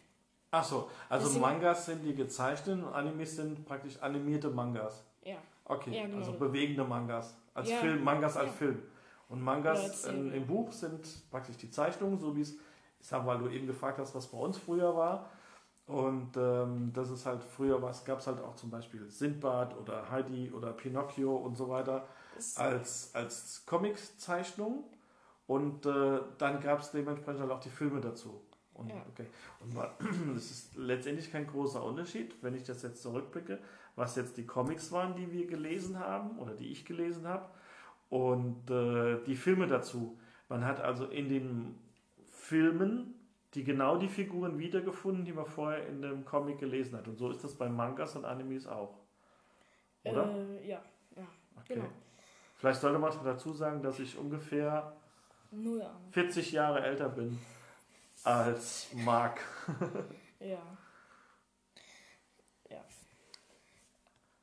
Ach 0.51 0.63
so, 0.63 0.89
also 1.10 1.27
Deswegen, 1.27 1.42
Mangas 1.42 1.86
sind 1.86 2.04
die 2.04 2.16
gezeichneten 2.16 2.84
und 2.84 2.94
Animes 2.94 3.36
sind 3.36 3.66
praktisch 3.66 4.01
animierte 4.01 4.50
Mangas. 4.50 5.04
Ja. 5.24 5.36
Okay, 5.66 5.96
ja, 5.96 6.06
genau. 6.06 6.18
also 6.18 6.34
bewegende 6.34 6.84
Mangas. 6.84 7.36
Als 7.54 7.70
ja. 7.70 7.77
Film, 7.77 8.04
Mangas 8.04 8.38
als 8.38 8.48
ja. 8.48 8.54
Film. 8.54 8.82
Und 9.30 9.42
Mangas 9.42 10.06
in, 10.06 10.32
im 10.32 10.48
Buch 10.48 10.72
sind 10.72 11.06
praktisch 11.30 11.58
die 11.58 11.70
Zeichnungen, 11.70 12.18
so 12.18 12.36
wie 12.36 12.42
es, 12.42 12.54
ich 13.00 13.08
sag 13.08 13.25
mal, 13.25 13.38
du 13.38 13.50
eben 13.50 13.68
gefragt 13.68 14.00
hast, 14.00 14.16
was 14.16 14.27
bei 14.27 14.38
uns 14.38 14.58
früher 14.58 14.96
war. 14.96 15.30
Und 15.88 16.36
ähm, 16.38 16.92
das 16.94 17.10
ist 17.10 17.25
halt 17.25 17.44
früher 17.44 17.82
was, 17.82 18.04
gab 18.04 18.20
es 18.20 18.27
halt 18.27 18.42
auch 18.42 18.56
zum 18.56 18.70
Beispiel 18.70 19.10
Sindbad 19.10 19.77
oder 19.77 20.10
Heidi 20.10 20.51
oder 20.51 20.74
Pinocchio 20.74 21.36
und 21.36 21.56
so 21.56 21.70
weiter 21.70 22.06
als, 22.56 23.13
als 23.13 23.66
Comic-Zeichnung. 23.66 24.84
Und 25.48 25.86
äh, 25.86 26.20
dann 26.38 26.60
gab 26.62 26.82
es 26.82 26.92
dementsprechend 26.92 27.42
halt 27.42 27.51
auch 27.51 27.62
die 27.62 27.70
Filme 27.70 28.01
dazu. 28.01 28.42
Und, 28.78 28.90
ja. 28.90 28.96
okay. 29.12 29.26
und 29.60 29.76
das 30.36 30.52
ist 30.52 30.76
letztendlich 30.76 31.32
kein 31.32 31.48
großer 31.48 31.84
Unterschied, 31.84 32.36
wenn 32.42 32.56
ich 32.56 32.64
das 32.64 32.84
jetzt 32.84 33.02
zurückblicke, 33.02 33.60
was 33.96 34.16
jetzt 34.16 34.38
die 34.38 34.46
Comics 34.46 34.92
waren, 34.92 35.16
die 35.16 35.32
wir 35.32 35.48
gelesen 35.48 36.00
haben 36.00 36.38
oder 36.38 36.54
die 36.54 36.72
ich 36.72 36.86
gelesen 36.86 37.28
habe 37.28 37.50
und 38.10 38.70
äh, 38.70 39.24
die 39.26 39.36
Filme 39.36 39.68
dazu. 39.68 40.20
Man 40.50 40.64
hat 40.64 40.80
also 40.80 41.06
in 41.06 41.30
den 41.30 41.76
Filmen 42.32 43.16
die 43.54 43.64
genau 43.64 43.98
die 43.98 44.08
Figuren 44.08 44.60
wiedergefunden, 44.60 45.26
die 45.26 45.34
man 45.34 45.46
vorher 45.46 45.88
in 45.88 46.02
dem 46.02 46.26
Comic 46.26 46.60
gelesen 46.60 46.98
hat. 46.98 47.08
Und 47.08 47.18
so 47.18 47.32
ist 47.32 47.44
das 47.44 47.56
bei 47.56 47.68
Mangas 47.68 48.16
und 48.16 48.26
Animes 48.26 48.68
auch. 48.68 49.00
Oder? 50.04 50.30
Äh, 50.30 50.68
ja, 50.68 50.82
ja. 51.16 51.24
Okay. 51.56 51.76
Genau. 51.76 51.88
Vielleicht 52.56 52.82
sollte 52.82 53.00
man 53.00 53.12
dazu 53.24 53.54
sagen, 53.54 53.82
dass 53.82 54.00
ich 54.00 54.18
ungefähr 54.18 54.96
Null 55.52 55.82
Ahnung. 55.82 56.12
40 56.12 56.52
Jahre 56.52 56.82
älter 56.82 57.10
bin 57.10 57.40
als 58.24 58.88
Mark. 58.94 59.42
Ja. 60.40 60.78
Ja. 62.70 62.86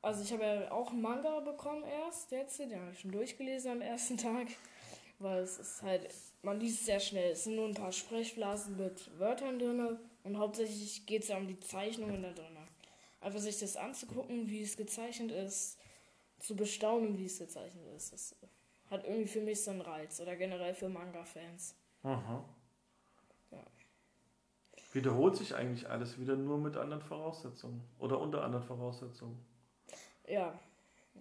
Also 0.03 0.25
ich 0.25 0.33
habe 0.33 0.43
ja 0.43 0.73
auch 0.73 0.91
einen 0.91 1.03
Manga 1.03 1.39
bekommen 1.39 1.85
erst, 1.85 2.33
jetzt, 2.33 2.59
den 2.59 2.75
habe 2.75 2.91
ich 2.91 2.99
schon 2.99 3.13
durchgelesen 3.13 3.71
am 3.71 3.81
ersten 3.81 4.19
Tag. 4.19 4.49
Weil 5.21 5.45
es 5.45 5.59
ist 5.59 5.83
halt, 5.83 6.13
man 6.43 6.59
liest 6.59 6.81
es 6.81 6.87
sehr 6.87 6.99
schnell. 6.99 7.31
Es 7.31 7.45
sind 7.45 7.55
nur 7.55 7.69
ein 7.69 7.75
paar 7.75 7.93
Sprechblasen 7.93 8.77
mit 8.77 9.17
Wörtern 9.21 9.61
drin 9.61 9.99
und 10.25 10.37
hauptsächlich 10.37 11.07
geht 11.07 11.23
es 11.23 11.29
ja 11.29 11.37
um 11.37 11.47
die 11.47 11.61
Zeichnungen 11.61 12.23
da 12.23 12.33
drin. 12.33 12.57
Einfach 13.21 13.39
sich 13.39 13.59
das 13.61 13.77
anzugucken, 13.77 14.49
wie 14.51 14.63
es 14.63 14.77
gezeichnet 14.77 15.31
ist, 15.31 15.79
zu 16.41 16.57
bestaunen, 16.57 17.17
wie 17.17 17.27
es 17.27 17.39
gezeichnet 17.39 17.87
ist. 17.97 18.13
Das 18.13 18.37
hat 18.91 19.05
irgendwie 19.05 19.29
für 19.29 19.41
mich 19.41 19.63
so 19.63 19.71
einen 19.71 19.81
Reiz 19.81 20.21
oder 20.21 20.37
generell 20.37 20.75
für 20.75 20.89
Manga-Fans. 20.89 21.77
Aha. 22.03 22.45
Wiederholt 24.95 25.35
sich 25.35 25.57
eigentlich 25.57 25.91
alles 25.91 26.21
wieder 26.21 26.37
nur 26.37 26.57
mit 26.57 26.77
anderen 26.77 27.03
Voraussetzungen 27.03 27.83
oder 27.99 28.21
unter 28.21 28.45
anderen 28.45 28.65
Voraussetzungen? 28.65 29.45
Ja, 30.29 30.55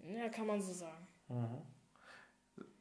ja, 0.02 0.28
kann 0.28 0.46
man 0.46 0.62
so 0.62 0.72
sagen. 0.72 1.06
Mhm. 1.28 1.62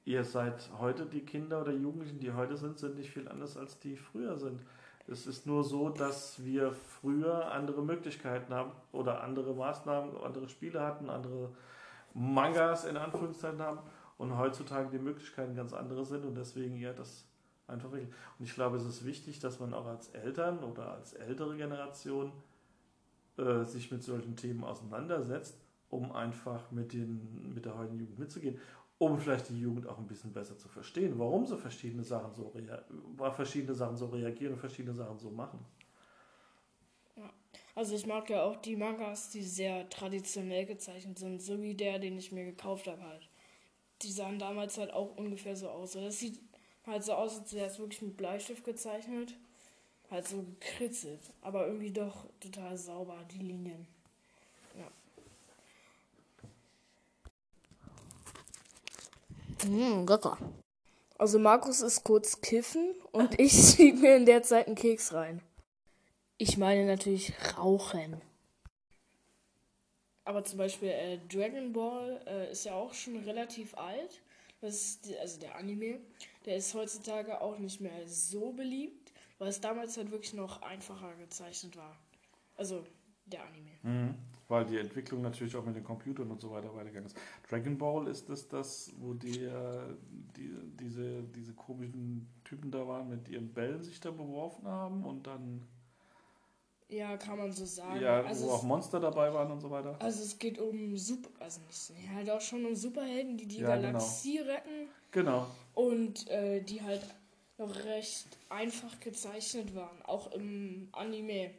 Ihr 0.05 0.23
seid 0.23 0.69
heute 0.77 1.07
die 1.07 1.25
Kinder 1.25 1.62
oder 1.62 1.71
Jugendlichen, 1.71 2.19
die 2.19 2.31
heute 2.31 2.57
sind, 2.57 2.77
sind 2.77 2.95
nicht 2.95 3.09
viel 3.09 3.27
anders 3.27 3.57
als 3.57 3.79
die 3.79 3.97
früher 3.97 4.38
sind. 4.38 4.62
Es 5.07 5.25
ist 5.25 5.47
nur 5.47 5.63
so, 5.63 5.89
dass 5.89 6.45
wir 6.45 6.71
früher 6.73 7.51
andere 7.51 7.81
Möglichkeiten 7.81 8.53
haben 8.53 8.71
oder 8.91 9.23
andere 9.23 9.55
Maßnahmen, 9.55 10.15
andere 10.17 10.47
Spiele 10.47 10.81
hatten, 10.81 11.09
andere 11.09 11.55
Mangas 12.13 12.85
in 12.85 12.97
Anführungszeichen 12.97 13.62
haben 13.62 13.79
und 14.19 14.38
heutzutage 14.38 14.91
die 14.91 15.00
Möglichkeiten 15.00 15.55
ganz 15.55 15.73
andere 15.73 16.05
sind 16.05 16.23
und 16.23 16.35
deswegen 16.35 16.77
ja 16.77 16.93
das 16.93 17.27
einfach 17.67 17.91
regelt. 17.91 18.13
Und 18.39 18.46
ich 18.46 18.53
glaube, 18.53 18.77
es 18.77 18.86
ist 18.86 19.05
wichtig, 19.05 19.39
dass 19.39 19.60
man 19.60 19.74
auch 19.74 19.86
als 19.86 20.10
Eltern 20.10 20.63
oder 20.63 20.93
als 20.93 21.13
ältere 21.13 21.55
Generation 21.55 22.32
äh, 23.38 23.63
sich 23.63 23.91
mit 23.91 24.03
solchen 24.03 24.36
Themen 24.36 24.63
auseinandersetzt, 24.63 25.55
um 25.89 26.12
einfach 26.12 26.72
mit, 26.72 26.93
den, 26.93 27.53
mit 27.53 27.65
der 27.65 27.77
heutigen 27.77 28.00
Jugend 28.00 28.20
mitzugehen 28.20 28.60
um 29.03 29.20
vielleicht 29.20 29.50
die 29.50 29.60
Jugend 29.60 29.88
auch 29.88 29.98
ein 29.98 30.08
bisschen 30.08 30.32
besser 30.32 30.58
zu 30.58 30.67
verstehen, 30.70 31.17
warum 31.17 31.46
sie 31.46 31.58
verschiedene 31.58 32.03
Sachen 32.03 32.34
so, 32.34 32.53
verschiedene 33.32 33.74
Sachen 33.74 33.98
so 33.98 34.08
reagieren 34.08 34.53
und 34.53 34.60
verschiedene 34.60 34.96
Sachen 34.96 35.20
so 35.20 35.29
machen. 35.29 35.60
Ja. 37.15 37.29
Also 37.75 37.96
ich 37.96 38.05
mag 38.05 38.29
ja 38.29 38.43
auch 38.43 38.55
die 38.58 38.75
Mangas, 38.75 39.29
die 39.32 39.43
sehr 39.43 39.89
traditionell 39.89 40.65
gezeichnet 40.65 41.20
sind, 41.20 41.41
so 41.41 41.62
wie 41.62 41.75
der, 41.75 42.00
den 42.00 42.17
ich 42.17 42.32
mir 42.32 42.46
gekauft 42.46 42.88
habe 42.88 43.01
halt. 43.01 43.29
Die 44.01 44.12
sahen 44.12 44.39
damals 44.39 44.77
halt 44.77 44.91
auch 44.91 45.15
ungefähr 45.17 45.55
so 45.55 45.70
aus. 45.70 45.93
Das 45.93 46.20
sieht 46.20 46.39
halt 46.86 47.04
so 47.04 47.13
aus, 47.13 47.40
als 47.40 47.54
wäre 47.54 47.68
es 47.68 47.80
wirklich 47.80 48.02
mit 48.02 48.18
Bleistift 48.18 48.63
gezeichnet. 48.63 49.36
Halt 50.12 50.28
so 50.28 50.44
gekritzelt, 50.44 51.22
aber 51.42 51.66
irgendwie 51.66 51.92
doch 51.92 52.25
total 52.40 52.78
sauber, 52.78 53.18
die 53.32 53.40
Linien. 53.40 53.88
Ja. 54.78 54.88
Mmh, 59.68 60.06
lecker. 60.08 60.38
Also 61.18 61.40
Markus 61.40 61.82
ist 61.82 62.04
kurz 62.04 62.42
kiffen 62.42 62.94
und 63.12 63.40
ich 63.40 63.54
schieb 63.54 64.02
mir 64.02 64.16
in 64.16 64.25
der 64.25 64.44
Zeit 64.44 64.68
einen 64.68 64.75
Keks 64.75 65.13
rein. 65.13 65.42
Ich 66.38 66.58
meine 66.58 66.86
natürlich 66.86 67.34
rauchen. 67.58 68.22
Aber 70.25 70.44
zum 70.44 70.58
Beispiel 70.58 70.90
äh, 70.90 71.20
Dragon 71.30 71.74
Ball 71.74 72.22
äh, 72.28 72.52
ist 72.52 72.66
ja 72.66 72.74
auch 72.74 72.94
schon 72.94 73.18
relativ 73.24 73.75
alt. 73.78 74.22
Das 74.62 74.75
ist 74.75 75.06
die, 75.06 75.18
also 75.18 75.40
der 75.40 75.56
Anime. 75.56 76.00
Der 76.45 76.57
ist 76.57 76.73
heutzutage 76.73 77.41
auch 77.41 77.57
nicht 77.57 77.79
mehr 77.79 78.07
so 78.07 78.51
beliebt, 78.51 79.13
weil 79.38 79.47
es 79.50 79.62
damals 79.62 79.97
halt 79.97 80.12
wirklich 80.12 80.33
noch 80.33 80.62
einfacher 80.62 81.15
gezeichnet 81.15 81.77
war. 81.77 81.97
Also 82.55 82.83
der 83.25 83.41
Anime. 83.45 83.71
Mhm. 83.83 84.15
Weil 84.50 84.65
die 84.65 84.77
Entwicklung 84.77 85.21
natürlich 85.21 85.55
auch 85.55 85.65
mit 85.65 85.75
den 85.75 85.83
Computern 85.83 86.29
und 86.29 86.41
so 86.41 86.51
weiter 86.51 86.73
weitergegangen 86.75 87.07
ist. 87.07 87.17
Dragon 87.50 87.77
Ball 87.77 88.07
ist 88.07 88.29
das 88.29 88.47
das, 88.47 88.91
wo 89.00 89.13
die, 89.13 89.50
die, 90.35 90.51
diese, 90.79 91.23
diese 91.23 91.53
komischen 91.53 92.27
Typen 92.43 92.69
da 92.69 92.85
waren, 92.88 93.09
mit 93.09 93.29
ihren 93.29 93.53
Bällen 93.53 93.81
sich 93.81 94.00
da 94.00 94.12
beworfen 94.12 94.67
haben 94.67 95.03
und 95.03 95.25
dann. 95.25 95.65
Ja, 96.89 97.17
kann 97.17 97.39
man 97.39 97.51
so 97.51 97.65
sagen. 97.65 98.01
Ja, 98.01 98.21
also 98.21 98.47
wo 98.47 98.51
auch 98.51 98.63
Monster 98.63 99.00
dabei 99.00 99.33
waren 99.33 99.50
und 99.51 99.62
so 99.62 99.71
weiter. 99.71 99.95
also 100.00 100.21
es 100.21 100.38
geht 100.38 100.59
um 100.59 100.95
Super, 100.97 101.29
also 101.39 101.62
nicht, 101.62 102.05
ja, 102.05 102.13
halt 102.13 102.29
auch 102.29 102.41
schon 102.41 102.65
um 102.65 102.75
Superhelden, 102.75 103.38
die 103.38 103.47
die 103.47 103.59
Ja, 103.59 103.75
genau. 103.77 103.93
Galaxie 103.93 104.39
retten 104.39 104.89
Genau. 105.12 105.47
Und 105.75 106.27
äh, 106.30 106.62
die 106.62 106.82
halt 106.82 107.01
noch 107.58 107.75
recht 107.86 108.25
einfach 108.50 109.00
gezeichnet 109.00 109.75
waren, 109.75 110.01
auch 110.03 110.32
im 110.32 110.88
Anime. 110.92 111.51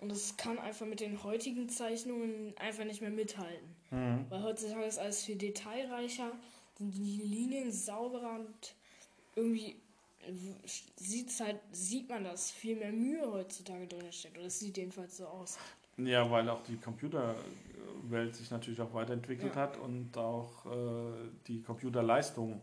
Und 0.00 0.10
es 0.10 0.36
kann 0.36 0.58
einfach 0.58 0.86
mit 0.86 1.00
den 1.00 1.22
heutigen 1.22 1.68
Zeichnungen 1.68 2.54
einfach 2.58 2.84
nicht 2.84 3.00
mehr 3.00 3.10
mithalten. 3.10 3.68
Mhm. 3.90 4.26
Weil 4.30 4.42
heutzutage 4.42 4.84
ist 4.84 4.98
alles 4.98 5.22
viel 5.24 5.36
detailreicher, 5.36 6.32
sind 6.78 6.92
die 6.94 7.22
Linien 7.22 7.70
sauberer 7.70 8.40
und 8.40 8.74
irgendwie 9.36 9.76
sieht's 10.96 11.40
halt, 11.40 11.56
sieht 11.72 12.08
man, 12.08 12.24
dass 12.24 12.50
viel 12.50 12.76
mehr 12.76 12.92
Mühe 12.92 13.30
heutzutage 13.30 13.86
drin 13.86 14.12
steckt. 14.12 14.36
Oder 14.38 14.46
es 14.46 14.58
sieht 14.58 14.76
jedenfalls 14.76 15.16
so 15.16 15.26
aus. 15.26 15.58
Ja, 15.98 16.28
weil 16.30 16.48
auch 16.48 16.62
die 16.62 16.76
Computerwelt 16.76 18.34
sich 18.34 18.50
natürlich 18.50 18.80
auch 18.80 18.92
weiterentwickelt 18.94 19.54
Ja. 19.54 19.60
hat 19.62 19.76
und 19.78 20.16
auch 20.16 20.66
äh, 20.66 21.28
die 21.46 21.60
Computerleistungen 21.62 22.60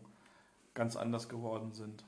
ganz 0.80 0.96
anders 0.96 1.28
geworden 1.28 1.72
sind. 1.72 2.06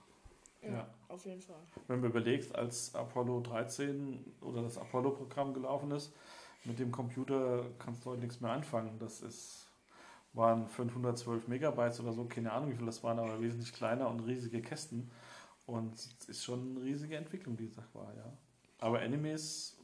Ja, 0.62 0.70
Ja. 0.70 0.94
auf 1.08 1.26
jeden 1.26 1.42
Fall. 1.42 1.60
Wenn 1.88 2.00
du 2.00 2.08
überlegst, 2.08 2.54
als 2.54 2.94
Apollo 2.94 3.40
13 3.40 4.24
oder 4.40 4.62
das 4.62 4.78
Apollo-Programm 4.78 5.52
gelaufen 5.52 5.90
ist, 5.90 6.10
mit 6.64 6.78
dem 6.78 6.90
Computer 6.90 7.66
kannst 7.78 8.02
du 8.06 8.10
heute 8.10 8.22
nichts 8.22 8.40
mehr 8.40 8.50
anfangen. 8.50 8.98
Das 8.98 9.20
ist, 9.20 9.68
waren 10.32 10.66
512 10.68 11.48
Megabytes 11.48 12.00
oder 12.00 12.14
so, 12.14 12.24
keine 12.24 12.50
Ahnung 12.50 12.70
wie 12.70 12.76
viel 12.76 12.86
das 12.86 13.02
waren, 13.04 13.18
aber 13.18 13.42
wesentlich 13.42 13.74
kleiner 13.74 14.08
und 14.08 14.20
riesige 14.20 14.62
Kästen. 14.62 15.10
Und 15.66 15.94
es 15.94 16.24
ist 16.30 16.42
schon 16.42 16.76
eine 16.76 16.82
riesige 16.82 17.16
Entwicklung, 17.16 17.58
die 17.58 17.66
Sache 17.66 17.92
war, 17.92 18.14
ja. 18.16 18.32
Aber 18.78 19.00
Animes, 19.00 19.76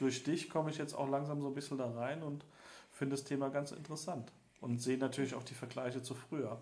durch 0.00 0.24
dich 0.24 0.50
komme 0.50 0.70
ich 0.70 0.78
jetzt 0.78 0.94
auch 0.94 1.08
langsam 1.08 1.40
so 1.40 1.46
ein 1.46 1.54
bisschen 1.54 1.78
da 1.78 1.88
rein 1.92 2.24
und 2.24 2.44
finde 2.90 3.14
das 3.14 3.22
Thema 3.22 3.50
ganz 3.50 3.70
interessant. 3.70 4.32
Und 4.60 4.82
sehe 4.82 4.98
natürlich 4.98 5.34
auch 5.36 5.44
die 5.44 5.54
Vergleiche 5.54 6.02
zu 6.02 6.14
früher. 6.16 6.60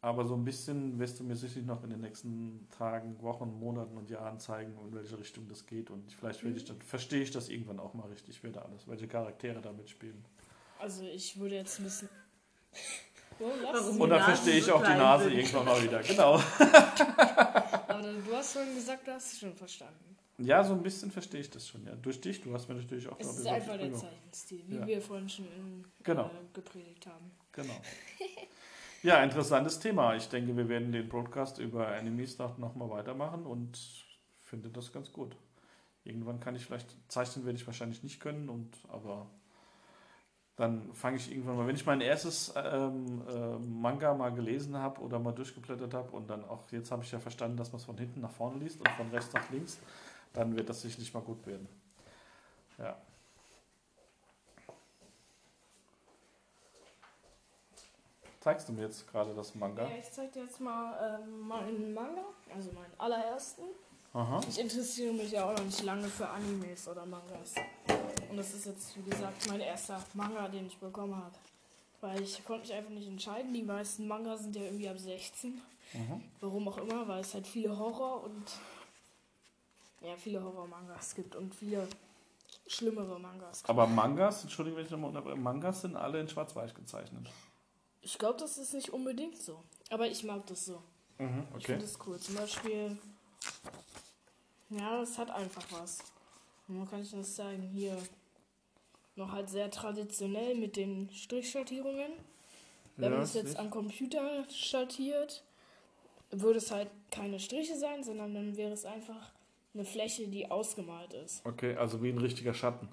Aber 0.00 0.24
so 0.26 0.34
ein 0.34 0.44
bisschen 0.44 0.96
wirst 1.00 1.18
du 1.18 1.24
mir 1.24 1.34
sicherlich 1.34 1.66
noch 1.66 1.82
in 1.82 1.90
den 1.90 2.00
nächsten 2.00 2.68
Tagen, 2.76 3.20
Wochen, 3.20 3.58
Monaten 3.58 3.96
und 3.96 4.08
Jahren 4.10 4.38
zeigen, 4.38 4.72
in 4.86 4.94
welche 4.94 5.18
Richtung 5.18 5.48
das 5.48 5.66
geht. 5.66 5.90
Und 5.90 6.12
vielleicht 6.12 6.44
werde 6.44 6.56
ich 6.56 6.64
dann, 6.64 6.80
verstehe 6.80 7.22
ich 7.22 7.32
das 7.32 7.48
irgendwann 7.48 7.80
auch 7.80 7.94
mal 7.94 8.06
richtig, 8.08 8.38
wer 8.44 8.52
da 8.52 8.62
alles, 8.62 8.86
welche 8.86 9.08
Charaktere 9.08 9.60
da 9.60 9.72
mitspielen. 9.72 10.24
Also 10.78 11.02
ich 11.02 11.38
würde 11.40 11.56
jetzt 11.56 11.80
ein 11.80 11.84
bisschen. 11.84 12.08
Warum? 13.40 14.00
Und 14.00 14.10
dann 14.10 14.22
verstehe 14.22 14.58
ich 14.58 14.64
so 14.64 14.74
auch 14.74 14.82
die 14.84 14.88
Nase 14.90 15.24
sind. 15.24 15.38
irgendwann 15.38 15.64
mal 15.64 15.82
wieder. 15.82 16.00
Genau. 16.02 16.34
Aber 17.88 18.02
du 18.02 18.34
hast 18.34 18.52
vorhin 18.52 18.74
gesagt, 18.74 19.06
du 19.06 19.12
hast 19.12 19.32
es 19.32 19.38
schon 19.40 19.54
verstanden. 19.54 20.16
Ja, 20.40 20.62
so 20.62 20.74
ein 20.74 20.82
bisschen 20.84 21.10
verstehe 21.10 21.40
ich 21.40 21.50
das 21.50 21.66
schon, 21.66 21.84
ja. 21.84 21.96
Durch 21.96 22.20
dich, 22.20 22.40
du 22.40 22.54
hast 22.54 22.68
mir 22.68 22.76
natürlich 22.76 23.08
auch 23.08 23.18
Es 23.18 23.26
glaub 23.26 23.38
ist 23.40 23.46
einfach 23.48 23.76
der. 23.76 23.92
Zeichenstil, 23.92 24.62
wie 24.68 24.76
Ja. 24.76 24.86
wir 24.86 25.02
vorhin 25.02 25.28
schon 25.28 25.46
in, 25.46 25.84
Genau. 26.04 26.26
äh, 26.26 26.30
gepredigt 26.52 27.04
haben. 27.06 27.32
Genau. 27.50 27.74
Ja, 29.02 29.22
interessantes 29.22 29.78
Thema. 29.78 30.16
Ich 30.16 30.28
denke, 30.28 30.56
wir 30.56 30.68
werden 30.68 30.90
den 30.90 31.08
Broadcast 31.08 31.60
über 31.60 31.94
Enemies 31.94 32.36
noch 32.38 32.74
mal 32.74 32.90
weitermachen 32.90 33.46
und 33.46 33.78
finde 34.42 34.70
das 34.70 34.92
ganz 34.92 35.12
gut. 35.12 35.36
Irgendwann 36.02 36.40
kann 36.40 36.56
ich 36.56 36.66
vielleicht, 36.66 36.96
zeichnen 37.08 37.44
werde 37.44 37.58
ich 37.58 37.66
wahrscheinlich 37.66 38.02
nicht 38.02 38.18
können, 38.18 38.48
und, 38.48 38.76
aber 38.88 39.26
dann 40.56 40.92
fange 40.94 41.18
ich 41.18 41.30
irgendwann 41.30 41.56
mal, 41.56 41.68
wenn 41.68 41.76
ich 41.76 41.86
mein 41.86 42.00
erstes 42.00 42.52
ähm, 42.56 43.22
äh, 43.28 43.58
Manga 43.58 44.14
mal 44.14 44.32
gelesen 44.32 44.76
habe 44.76 45.00
oder 45.00 45.20
mal 45.20 45.32
durchgeblättert 45.32 45.94
habe 45.94 46.10
und 46.10 46.28
dann 46.28 46.44
auch, 46.44 46.68
jetzt 46.72 46.90
habe 46.90 47.04
ich 47.04 47.12
ja 47.12 47.20
verstanden, 47.20 47.56
dass 47.56 47.70
man 47.70 47.78
es 47.78 47.84
von 47.84 47.98
hinten 47.98 48.20
nach 48.20 48.32
vorne 48.32 48.58
liest 48.58 48.80
und 48.80 48.88
von 48.90 49.10
rechts 49.10 49.32
nach 49.32 49.48
links, 49.50 49.78
dann 50.32 50.56
wird 50.56 50.68
das 50.68 50.82
sicherlich 50.82 51.14
mal 51.14 51.22
gut 51.22 51.46
werden. 51.46 51.68
Ja. 52.78 52.96
Zeigst 58.48 58.66
du 58.66 58.72
mir 58.72 58.84
jetzt 58.84 59.06
gerade 59.12 59.34
das 59.34 59.54
Manga? 59.54 59.82
Ja, 59.82 59.96
ich 60.00 60.10
zeig 60.10 60.32
dir 60.32 60.44
jetzt 60.44 60.58
mal 60.58 61.20
ähm, 61.20 61.46
meinen 61.46 61.92
Manga, 61.92 62.24
also 62.54 62.72
meinen 62.72 62.94
allerersten. 62.96 63.64
Aha. 64.14 64.40
Ich 64.48 64.58
interessiere 64.58 65.12
mich 65.12 65.32
ja 65.32 65.44
auch 65.44 65.54
noch 65.54 65.66
nicht 65.66 65.82
lange 65.82 66.08
für 66.08 66.26
Animes 66.26 66.88
oder 66.88 67.04
Mangas. 67.04 67.56
Und 68.30 68.38
das 68.38 68.54
ist 68.54 68.64
jetzt, 68.64 68.96
wie 68.96 69.10
gesagt, 69.10 69.46
mein 69.48 69.60
erster 69.60 70.02
Manga, 70.14 70.48
den 70.48 70.66
ich 70.66 70.78
bekommen 70.78 71.14
habe. 71.14 71.34
Weil 72.00 72.22
ich 72.22 72.42
konnte 72.42 72.62
mich 72.62 72.72
einfach 72.72 72.88
nicht 72.88 73.08
entscheiden. 73.08 73.52
Die 73.52 73.62
meisten 73.62 74.08
Manga 74.08 74.34
sind 74.38 74.56
ja 74.56 74.62
irgendwie 74.62 74.88
ab 74.88 74.98
16. 74.98 75.60
Mhm. 75.92 76.22
Warum 76.40 76.68
auch 76.68 76.78
immer, 76.78 77.06
weil 77.06 77.20
es 77.20 77.34
halt 77.34 77.46
viele 77.46 77.78
Horror 77.78 78.24
und 78.24 78.44
ja, 80.00 80.16
viele 80.16 80.42
Horror-Mangas 80.42 81.14
gibt 81.14 81.36
und 81.36 81.54
viele 81.54 81.86
schlimmere 82.66 83.20
Mangas. 83.20 83.62
Aber 83.66 83.86
Mangas, 83.86 84.44
Entschuldigung, 84.44 84.78
wenn 84.78 84.86
ich 84.86 84.90
nochmal 84.90 85.10
unterbreche, 85.10 85.36
Mangas 85.36 85.82
sind 85.82 85.96
alle 85.96 86.18
in 86.18 86.30
Schwarz-Weiß 86.30 86.74
gezeichnet. 86.74 87.28
Ich 88.02 88.18
glaube, 88.18 88.38
das 88.38 88.58
ist 88.58 88.74
nicht 88.74 88.90
unbedingt 88.90 89.36
so. 89.38 89.62
Aber 89.90 90.06
ich 90.06 90.24
mag 90.24 90.46
das 90.46 90.66
so. 90.66 90.82
Mhm, 91.18 91.46
Ich 91.50 91.56
okay. 91.56 91.64
finde 91.66 91.84
das 91.84 91.98
cool. 92.06 92.18
Zum 92.18 92.34
Beispiel, 92.36 92.98
ja, 94.70 95.02
es 95.02 95.18
hat 95.18 95.30
einfach 95.30 95.64
was. 95.70 95.98
Wo 96.66 96.84
kann 96.84 97.02
ich 97.02 97.10
das 97.10 97.34
sagen? 97.34 97.62
Hier 97.74 97.96
noch 99.16 99.32
halt 99.32 99.48
sehr 99.48 99.70
traditionell 99.70 100.54
mit 100.54 100.76
den 100.76 101.10
Strichschattierungen. 101.10 102.12
Wenn 102.96 103.12
man 103.12 103.22
es 103.22 103.34
jetzt 103.34 103.52
ich. 103.52 103.58
am 103.58 103.70
Computer 103.70 104.44
schattiert, 104.50 105.44
würde 106.30 106.58
es 106.58 106.70
halt 106.70 106.90
keine 107.10 107.38
Striche 107.40 107.76
sein, 107.76 108.02
sondern 108.04 108.34
dann 108.34 108.56
wäre 108.56 108.72
es 108.72 108.84
einfach 108.84 109.32
eine 109.74 109.84
Fläche, 109.84 110.28
die 110.28 110.50
ausgemalt 110.50 111.14
ist. 111.14 111.44
Okay, 111.46 111.76
also 111.76 112.02
wie 112.02 112.10
ein 112.10 112.18
richtiger 112.18 112.54
Schatten. 112.54 112.88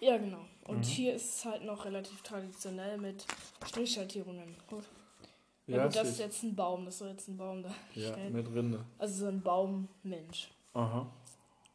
Ja, 0.00 0.18
genau. 0.18 0.44
Und 0.64 0.78
Mhm. 0.78 0.82
hier 0.82 1.14
ist 1.14 1.36
es 1.38 1.44
halt 1.44 1.64
noch 1.64 1.84
relativ 1.84 2.22
traditionell 2.22 2.98
mit 2.98 3.24
Strichschattierungen. 3.66 4.54
Gut. 4.68 4.84
Ja, 5.66 5.76
Ja, 5.78 5.82
gut, 5.86 5.96
das 5.96 6.02
sehe 6.02 6.10
ist 6.12 6.18
jetzt 6.18 6.42
ein 6.42 6.54
Baum, 6.56 6.84
das 6.84 6.98
soll 6.98 7.08
jetzt 7.10 7.28
ein 7.28 7.36
Baum 7.36 7.62
da 7.62 7.70
ja 7.94 8.12
stellen. 8.12 8.32
mit 8.32 8.46
Rinde. 8.52 8.84
Also 8.98 9.14
so 9.20 9.26
ein 9.28 9.40
Baummensch. 9.40 10.50
Aha, 10.74 11.06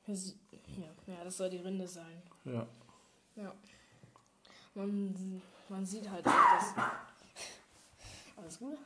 Das- 0.08 0.36
Ja, 0.78 1.14
ja, 1.14 1.24
das 1.24 1.38
soll 1.38 1.50
die 1.50 1.58
Rinde 1.58 1.88
sein. 1.88 2.22
ja. 2.46 2.66
Ja. 3.36 3.54
Man, 4.76 5.42
man 5.70 5.86
sieht 5.86 6.10
halt 6.10 6.26
auch 6.28 6.32
das. 6.32 6.74
Alles 8.38 8.60
gut? 8.60 8.78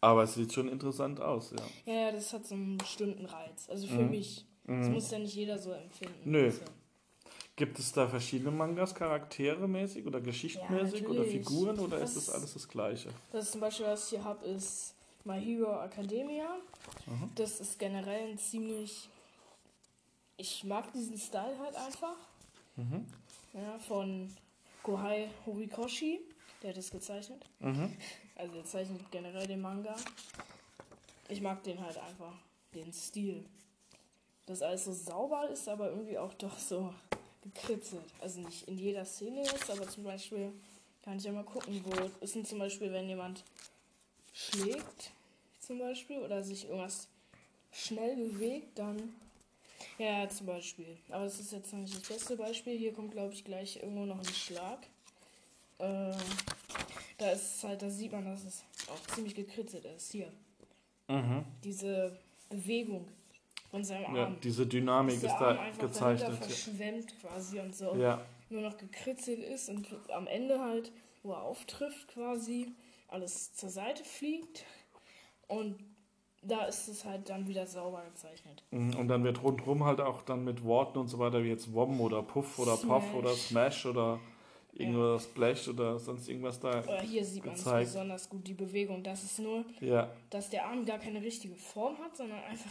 Aber 0.00 0.22
es 0.24 0.34
sieht 0.34 0.52
schon 0.52 0.68
interessant 0.68 1.20
aus, 1.20 1.52
ja. 1.52 1.92
Ja, 1.92 2.00
ja, 2.06 2.12
das 2.12 2.32
hat 2.32 2.46
so 2.46 2.54
einen 2.54 2.76
bestimmten 2.78 3.24
Reiz. 3.26 3.68
Also 3.68 3.86
für 3.86 4.02
Mhm. 4.02 4.10
mich. 4.10 4.44
Das 4.64 4.86
Mhm. 4.88 4.92
muss 4.92 5.10
ja 5.10 5.18
nicht 5.18 5.34
jeder 5.34 5.58
so 5.58 5.72
empfinden. 5.72 6.30
Nö. 6.30 6.44
Also, 6.44 6.60
Gibt 7.56 7.78
es 7.78 7.90
da 7.92 8.06
verschiedene 8.06 8.50
Mangas, 8.50 8.94
Charaktere 8.94 9.66
mäßig 9.66 10.06
oder 10.06 10.20
geschichtmäßig 10.20 11.00
Ja, 11.00 11.08
oder. 11.08 11.24
Figuren 11.24 11.78
oder 11.78 11.98
ist 11.98 12.14
Das- 12.14 12.26
das 12.26 12.34
alles 12.34 12.52
das 12.52 12.68
Gleiche? 12.68 13.08
Das 13.32 13.50
zum 13.50 13.62
Beispiel, 13.62 13.86
was 13.86 14.04
ich 14.04 14.10
hier 14.10 14.24
habe, 14.24 14.44
ist 14.46 14.94
My 15.24 15.40
Hero 15.42 15.82
Academia. 15.82 16.56
Mhm. 17.06 17.30
Das 17.34 17.58
ist 17.60 17.78
generell 17.78 18.28
ein 18.30 18.38
ziemlich. 18.38 19.08
Ich 20.36 20.64
mag 20.64 20.92
diesen 20.92 21.16
Style 21.16 21.58
halt 21.58 21.74
einfach. 21.76 22.16
Mhm. 22.76 23.06
Ja, 23.54 23.78
von 23.78 24.30
Kohai 24.82 25.30
Horikoshi. 25.46 26.20
Der 26.62 26.70
hat 26.70 26.76
das 26.76 26.90
gezeichnet. 26.90 27.42
Mhm. 27.60 27.96
Also 28.38 28.54
er 28.58 28.64
zeichnet 28.66 29.10
generell 29.10 29.46
den 29.46 29.62
Manga. 29.62 29.96
Ich 31.30 31.40
mag 31.40 31.62
den 31.62 31.80
halt 31.80 31.96
einfach. 31.96 32.34
Den 32.74 32.92
Stil. 32.92 33.46
Dass 34.44 34.60
alles 34.60 34.84
so 34.84 34.92
sauber 34.92 35.48
ist, 35.48 35.66
aber 35.70 35.88
irgendwie 35.88 36.18
auch 36.18 36.34
doch 36.34 36.58
so 36.58 36.92
gekritzelt. 37.54 38.12
Also 38.20 38.40
nicht 38.40 38.68
in 38.68 38.78
jeder 38.78 39.04
Szene 39.04 39.42
jetzt, 39.42 39.70
aber 39.70 39.88
zum 39.88 40.04
Beispiel 40.04 40.52
kann 41.02 41.18
ich 41.18 41.24
ja 41.24 41.32
mal 41.32 41.44
gucken, 41.44 41.82
wo 41.84 42.10
ist 42.20 42.34
denn 42.34 42.44
zum 42.44 42.58
Beispiel, 42.58 42.92
wenn 42.92 43.08
jemand 43.08 43.44
schlägt, 44.32 45.12
zum 45.60 45.78
Beispiel, 45.78 46.18
oder 46.18 46.42
sich 46.42 46.64
irgendwas 46.64 47.08
schnell 47.72 48.16
bewegt, 48.16 48.78
dann. 48.78 49.14
Ja, 49.98 50.28
zum 50.28 50.46
Beispiel. 50.46 50.96
Aber 51.10 51.24
das 51.24 51.40
ist 51.40 51.52
jetzt 51.52 51.72
noch 51.72 51.80
nicht 51.80 51.94
das 51.94 52.02
beste 52.02 52.36
Beispiel. 52.36 52.78
Hier 52.78 52.92
kommt, 52.92 53.12
glaube 53.12 53.32
ich, 53.32 53.44
gleich 53.44 53.76
irgendwo 53.76 54.04
noch 54.04 54.18
ein 54.18 54.24
Schlag. 54.24 54.86
Äh, 55.78 56.12
da 57.18 57.30
ist 57.30 57.56
es 57.56 57.64
halt, 57.64 57.82
da 57.82 57.90
sieht 57.90 58.12
man, 58.12 58.24
dass 58.24 58.44
es 58.44 58.62
auch 58.88 59.14
ziemlich 59.14 59.34
gekritzelt 59.34 59.84
ist. 59.84 60.12
Hier. 60.12 60.30
Mhm. 61.08 61.44
Diese 61.64 62.18
Bewegung 62.48 63.06
von 63.70 63.84
seinem 63.84 64.14
Ja, 64.14 64.24
Arm. 64.24 64.36
diese 64.42 64.66
Dynamik 64.66 65.16
ist 65.16 65.26
da 65.38 65.56
Arm 65.56 65.78
gezeichnet. 65.78 66.36
verschwemmt 66.36 67.14
quasi 67.20 67.60
und 67.60 67.74
so. 67.74 67.94
Ja. 67.94 68.00
ja. 68.00 68.22
Nur 68.48 68.62
noch 68.62 68.76
gekritzelt 68.76 69.40
ist 69.40 69.68
und 69.68 69.88
am 70.10 70.26
Ende 70.28 70.60
halt, 70.60 70.92
wo 71.22 71.32
er 71.32 71.42
auftrifft 71.42 72.08
quasi, 72.08 72.72
alles 73.08 73.54
zur 73.54 73.68
Seite 73.70 74.04
fliegt. 74.04 74.64
Und 75.48 75.76
da 76.42 76.64
ist 76.66 76.86
es 76.86 77.04
halt 77.04 77.28
dann 77.28 77.48
wieder 77.48 77.66
sauber 77.66 78.04
gezeichnet. 78.12 78.62
Mhm, 78.70 78.94
Und 78.94 79.08
dann 79.08 79.24
wird 79.24 79.42
rundherum 79.42 79.84
halt 79.84 80.00
auch 80.00 80.22
dann 80.22 80.44
mit 80.44 80.62
Worten 80.64 80.98
und 80.98 81.08
so 81.08 81.18
weiter 81.18 81.42
wie 81.42 81.48
jetzt 81.48 81.72
Wom 81.72 82.00
oder 82.00 82.22
Puff 82.22 82.58
oder 82.60 82.76
Puff 82.76 83.02
Smash. 83.04 83.14
oder 83.14 83.34
Smash 83.34 83.86
oder 83.86 84.20
irgendwas 84.72 85.24
Splash 85.24 85.68
oder 85.68 85.98
sonst 85.98 86.28
irgendwas 86.28 86.60
da. 86.60 86.82
Oder 86.84 87.00
hier 87.02 87.24
sieht 87.24 87.44
man 87.44 87.54
es 87.54 87.64
besonders 87.64 88.28
gut, 88.28 88.46
die 88.46 88.54
Bewegung. 88.54 89.02
Das 89.02 89.24
ist 89.24 89.38
nur, 89.40 89.64
Ja, 89.80 90.10
dass 90.30 90.50
der 90.50 90.66
Arm 90.66 90.84
gar 90.84 90.98
keine 90.98 91.20
richtige 91.20 91.56
Form 91.56 91.98
hat, 91.98 92.16
sondern 92.16 92.38
einfach, 92.44 92.70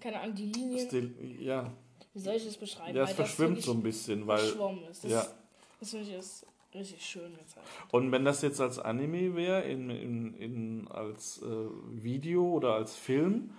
keine 0.00 0.20
Ahnung, 0.20 0.34
die 0.34 0.46
Linien. 0.46 0.86
Stil, 0.86 1.36
ja. 1.40 1.72
Wie 2.12 2.20
soll 2.20 2.34
ich 2.34 2.44
das 2.44 2.56
beschreiben? 2.56 2.96
ja, 2.96 3.04
es 3.04 3.12
verschwimmt 3.12 3.62
so 3.62 3.72
ein 3.72 3.82
bisschen, 3.82 4.26
weil 4.26 4.38
verschwommen 4.38 4.84
ist. 4.84 5.04
Das, 5.04 5.10
ja. 5.10 5.26
das 5.78 5.90
finde 5.90 6.10
ich 6.10 6.14
ist 6.16 6.46
richtig 6.74 7.04
schön 7.04 7.32
gezeigt. 7.36 7.66
Und 7.92 8.12
wenn 8.12 8.24
das 8.24 8.42
jetzt 8.42 8.60
als 8.60 8.78
Anime 8.78 9.34
wäre, 9.34 9.62
in, 9.62 9.90
in, 9.90 10.34
in, 10.34 10.88
als 10.88 11.42
äh, 11.42 11.44
Video 12.02 12.44
oder 12.52 12.74
als 12.74 12.96
Film, 12.96 13.50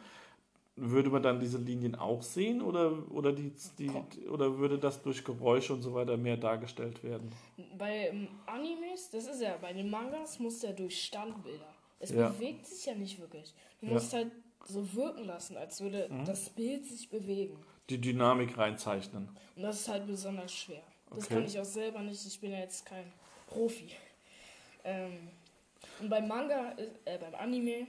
würde 0.76 1.10
man 1.10 1.22
dann 1.22 1.40
diese 1.40 1.58
Linien 1.58 1.96
auch 1.96 2.24
sehen 2.24 2.62
oder, 2.62 3.12
oder, 3.12 3.34
die, 3.34 3.52
die, 3.78 4.28
oder 4.30 4.58
würde 4.58 4.80
das 4.80 5.02
durch 5.02 5.24
Geräusche 5.24 5.74
und 5.74 5.82
so 5.82 5.94
weiter 5.94 6.18
mehr 6.18 6.38
dargestellt 6.38 7.04
werden? 7.04 7.30
Bei 7.78 8.08
ähm, 8.08 8.28
Animes, 8.46 9.10
das 9.12 9.28
ist 9.28 9.42
ja, 9.42 9.58
bei 9.62 9.74
den 9.74 9.90
Mangas 9.90 10.40
muss 10.40 10.60
der 10.60 10.74
durch 10.74 11.04
Standbilder. 11.04 11.74
Es 12.00 12.12
Ja. 12.12 12.30
bewegt 12.30 12.66
sich 12.66 12.86
ja 12.86 12.96
nicht 12.96 13.20
wirklich. 13.20 13.54
Du 13.80 13.88
Ja. 13.88 13.94
musst 13.94 14.14
halt 14.14 14.32
so 14.68 14.94
wirken 14.94 15.26
lassen, 15.26 15.58
als 15.58 15.82
würde 15.82 16.08
Mhm. 16.10 16.26
das 16.26 16.50
Bild 16.50 16.86
sich 16.86 17.10
bewegen. 17.10 17.58
Die 17.90 18.00
Dynamik 18.00 18.58
reinzeichnen. 18.58 19.30
Und 19.56 19.64
das 19.64 19.82
ist 19.82 19.88
halt 19.90 20.08
besonders 20.08 20.52
schwer. 20.54 20.84
Das 21.10 21.26
Okay. 21.26 21.34
kann 21.36 21.46
ich 21.46 21.60
auch 21.60 21.66
selber 21.66 22.00
nicht. 22.02 22.26
Ich 22.26 22.40
bin 22.40 22.52
ja 22.52 22.60
jetzt 22.60 22.86
kein 22.86 23.12
Profi. 23.48 23.90
Ähm, 24.84 25.30
und 26.00 26.10
beim 26.10 26.28
Manga, 26.28 26.74
äh, 27.06 27.18
beim 27.18 27.36
Anime, 27.36 27.88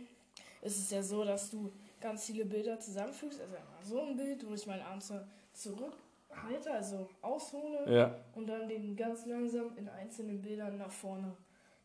ist 0.61 0.79
es 0.79 0.91
ja 0.91 1.03
so, 1.03 1.25
dass 1.25 1.51
du 1.51 1.71
ganz 2.01 2.27
viele 2.27 2.45
Bilder 2.45 2.79
zusammenfügst. 2.81 3.41
Also 3.41 3.55
einmal 3.57 3.85
so 3.85 4.01
ein 4.03 4.17
Bild, 4.17 4.45
wo 4.49 4.55
ich 4.55 4.67
meinen 4.67 4.83
Arm 4.83 5.01
zur- 5.01 5.25
zurückhalte, 5.53 6.73
also 6.73 7.09
aushole 7.21 7.95
Ja. 7.95 8.17
und 8.35 8.47
dann 8.49 8.69
den 8.69 8.97
ganz 8.97 9.27
langsam 9.27 9.77
in 9.77 9.89
einzelnen 9.89 10.41
Bildern 10.43 10.79
nach 10.79 10.91
vorne 10.91 11.37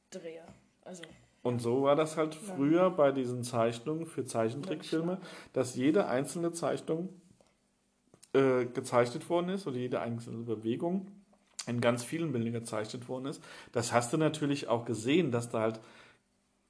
drehe. 0.09 0.43
Also 0.83 1.03
Und 1.47 1.61
so 1.61 1.83
war 1.83 1.95
das 1.95 2.17
halt 2.17 2.35
früher 2.35 2.89
bei 2.89 3.13
diesen 3.13 3.41
Zeichnungen 3.41 4.05
für 4.05 4.25
Zeichentrickfilme, 4.25 5.17
dass 5.53 5.75
jede 5.75 6.07
einzelne 6.07 6.51
Zeichnung 6.51 7.07
äh, 8.33 8.65
gezeichnet 8.65 9.29
worden 9.29 9.49
ist 9.49 9.65
oder 9.65 9.77
jede 9.77 10.01
einzelne 10.01 10.43
Bewegung 10.43 11.07
in 11.65 11.79
ganz 11.79 12.03
vielen 12.03 12.33
Bildern 12.33 12.51
gezeichnet 12.51 13.07
worden 13.07 13.27
ist. 13.27 13.41
Das 13.71 13.93
hast 13.93 14.11
du 14.11 14.17
natürlich 14.17 14.67
auch 14.67 14.83
gesehen, 14.83 15.31
dass 15.31 15.49
da 15.49 15.61
halt 15.61 15.79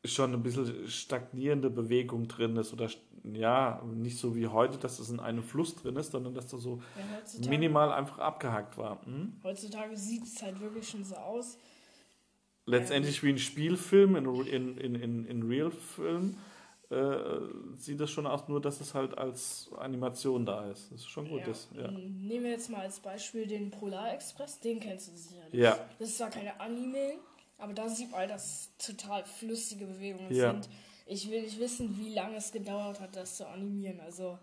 schon 0.05 0.33
ein 0.33 0.43
bisschen 0.43 0.87
stagnierende 0.87 1.71
Bewegung 1.71 2.27
drin 2.27 2.55
ist 2.55 2.71
oder 2.71 2.87
ja, 3.23 3.81
nicht 3.95 4.19
so 4.19 4.35
wie 4.35 4.45
heute, 4.45 4.77
dass 4.77 4.99
es 4.99 5.09
in 5.09 5.19
einem 5.19 5.41
Fluss 5.41 5.75
drin 5.75 5.95
ist, 5.95 6.11
sondern 6.11 6.35
dass 6.35 6.47
da 6.47 6.57
so 6.57 6.83
ja, 7.39 7.49
minimal 7.49 7.91
einfach 7.91 8.19
abgehackt 8.19 8.77
war. 8.77 9.03
Hm? 9.05 9.33
heutzutage 9.43 9.97
sieht 9.97 10.23
es 10.23 10.39
halt 10.43 10.59
wirklich 10.61 10.87
schon 10.87 11.03
so 11.03 11.15
aus. 11.15 11.57
Letztendlich 12.67 13.23
wie 13.23 13.29
ein 13.29 13.39
Spielfilm 13.39 14.15
in, 14.15 14.25
in, 14.45 14.77
in, 14.77 14.95
in, 14.95 15.25
in 15.25 15.43
Real-Film 15.43 16.37
äh, 16.89 17.15
sieht 17.77 17.99
das 17.99 18.11
schon 18.11 18.27
aus, 18.27 18.47
nur 18.47 18.61
dass 18.61 18.79
es 18.79 18.93
halt 18.93 19.17
als 19.17 19.69
Animation 19.77 20.45
da 20.45 20.69
ist. 20.69 20.91
Das 20.91 20.99
ist 21.01 21.09
schon 21.09 21.27
gut. 21.27 21.41
Ja. 21.41 21.47
Das, 21.47 21.67
ja. 21.75 21.91
Nehmen 21.91 22.43
wir 22.45 22.51
jetzt 22.51 22.69
mal 22.69 22.81
als 22.81 22.99
Beispiel 22.99 23.47
den 23.47 23.71
Polar 23.71 24.13
Express, 24.13 24.59
den 24.59 24.79
kennst 24.79 25.11
du 25.11 25.17
sicherlich. 25.17 25.53
Ja. 25.53 25.77
Das 25.99 26.09
ist 26.09 26.17
zwar 26.17 26.29
keine 26.29 26.59
Anime, 26.61 27.15
aber 27.57 27.73
da 27.73 27.89
sieht 27.89 28.11
man, 28.11 28.29
dass 28.29 28.69
total 28.77 29.25
flüssige 29.25 29.85
Bewegungen 29.85 30.33
Ja. 30.33 30.51
sind. 30.51 30.69
Ich 31.07 31.29
will 31.29 31.41
nicht 31.41 31.59
wissen, 31.59 31.97
wie 31.99 32.13
lange 32.13 32.37
es 32.37 32.51
gedauert 32.51 32.99
hat, 32.99 33.15
das 33.15 33.37
zu 33.37 33.47
animieren. 33.47 33.99
Also, 34.01 34.37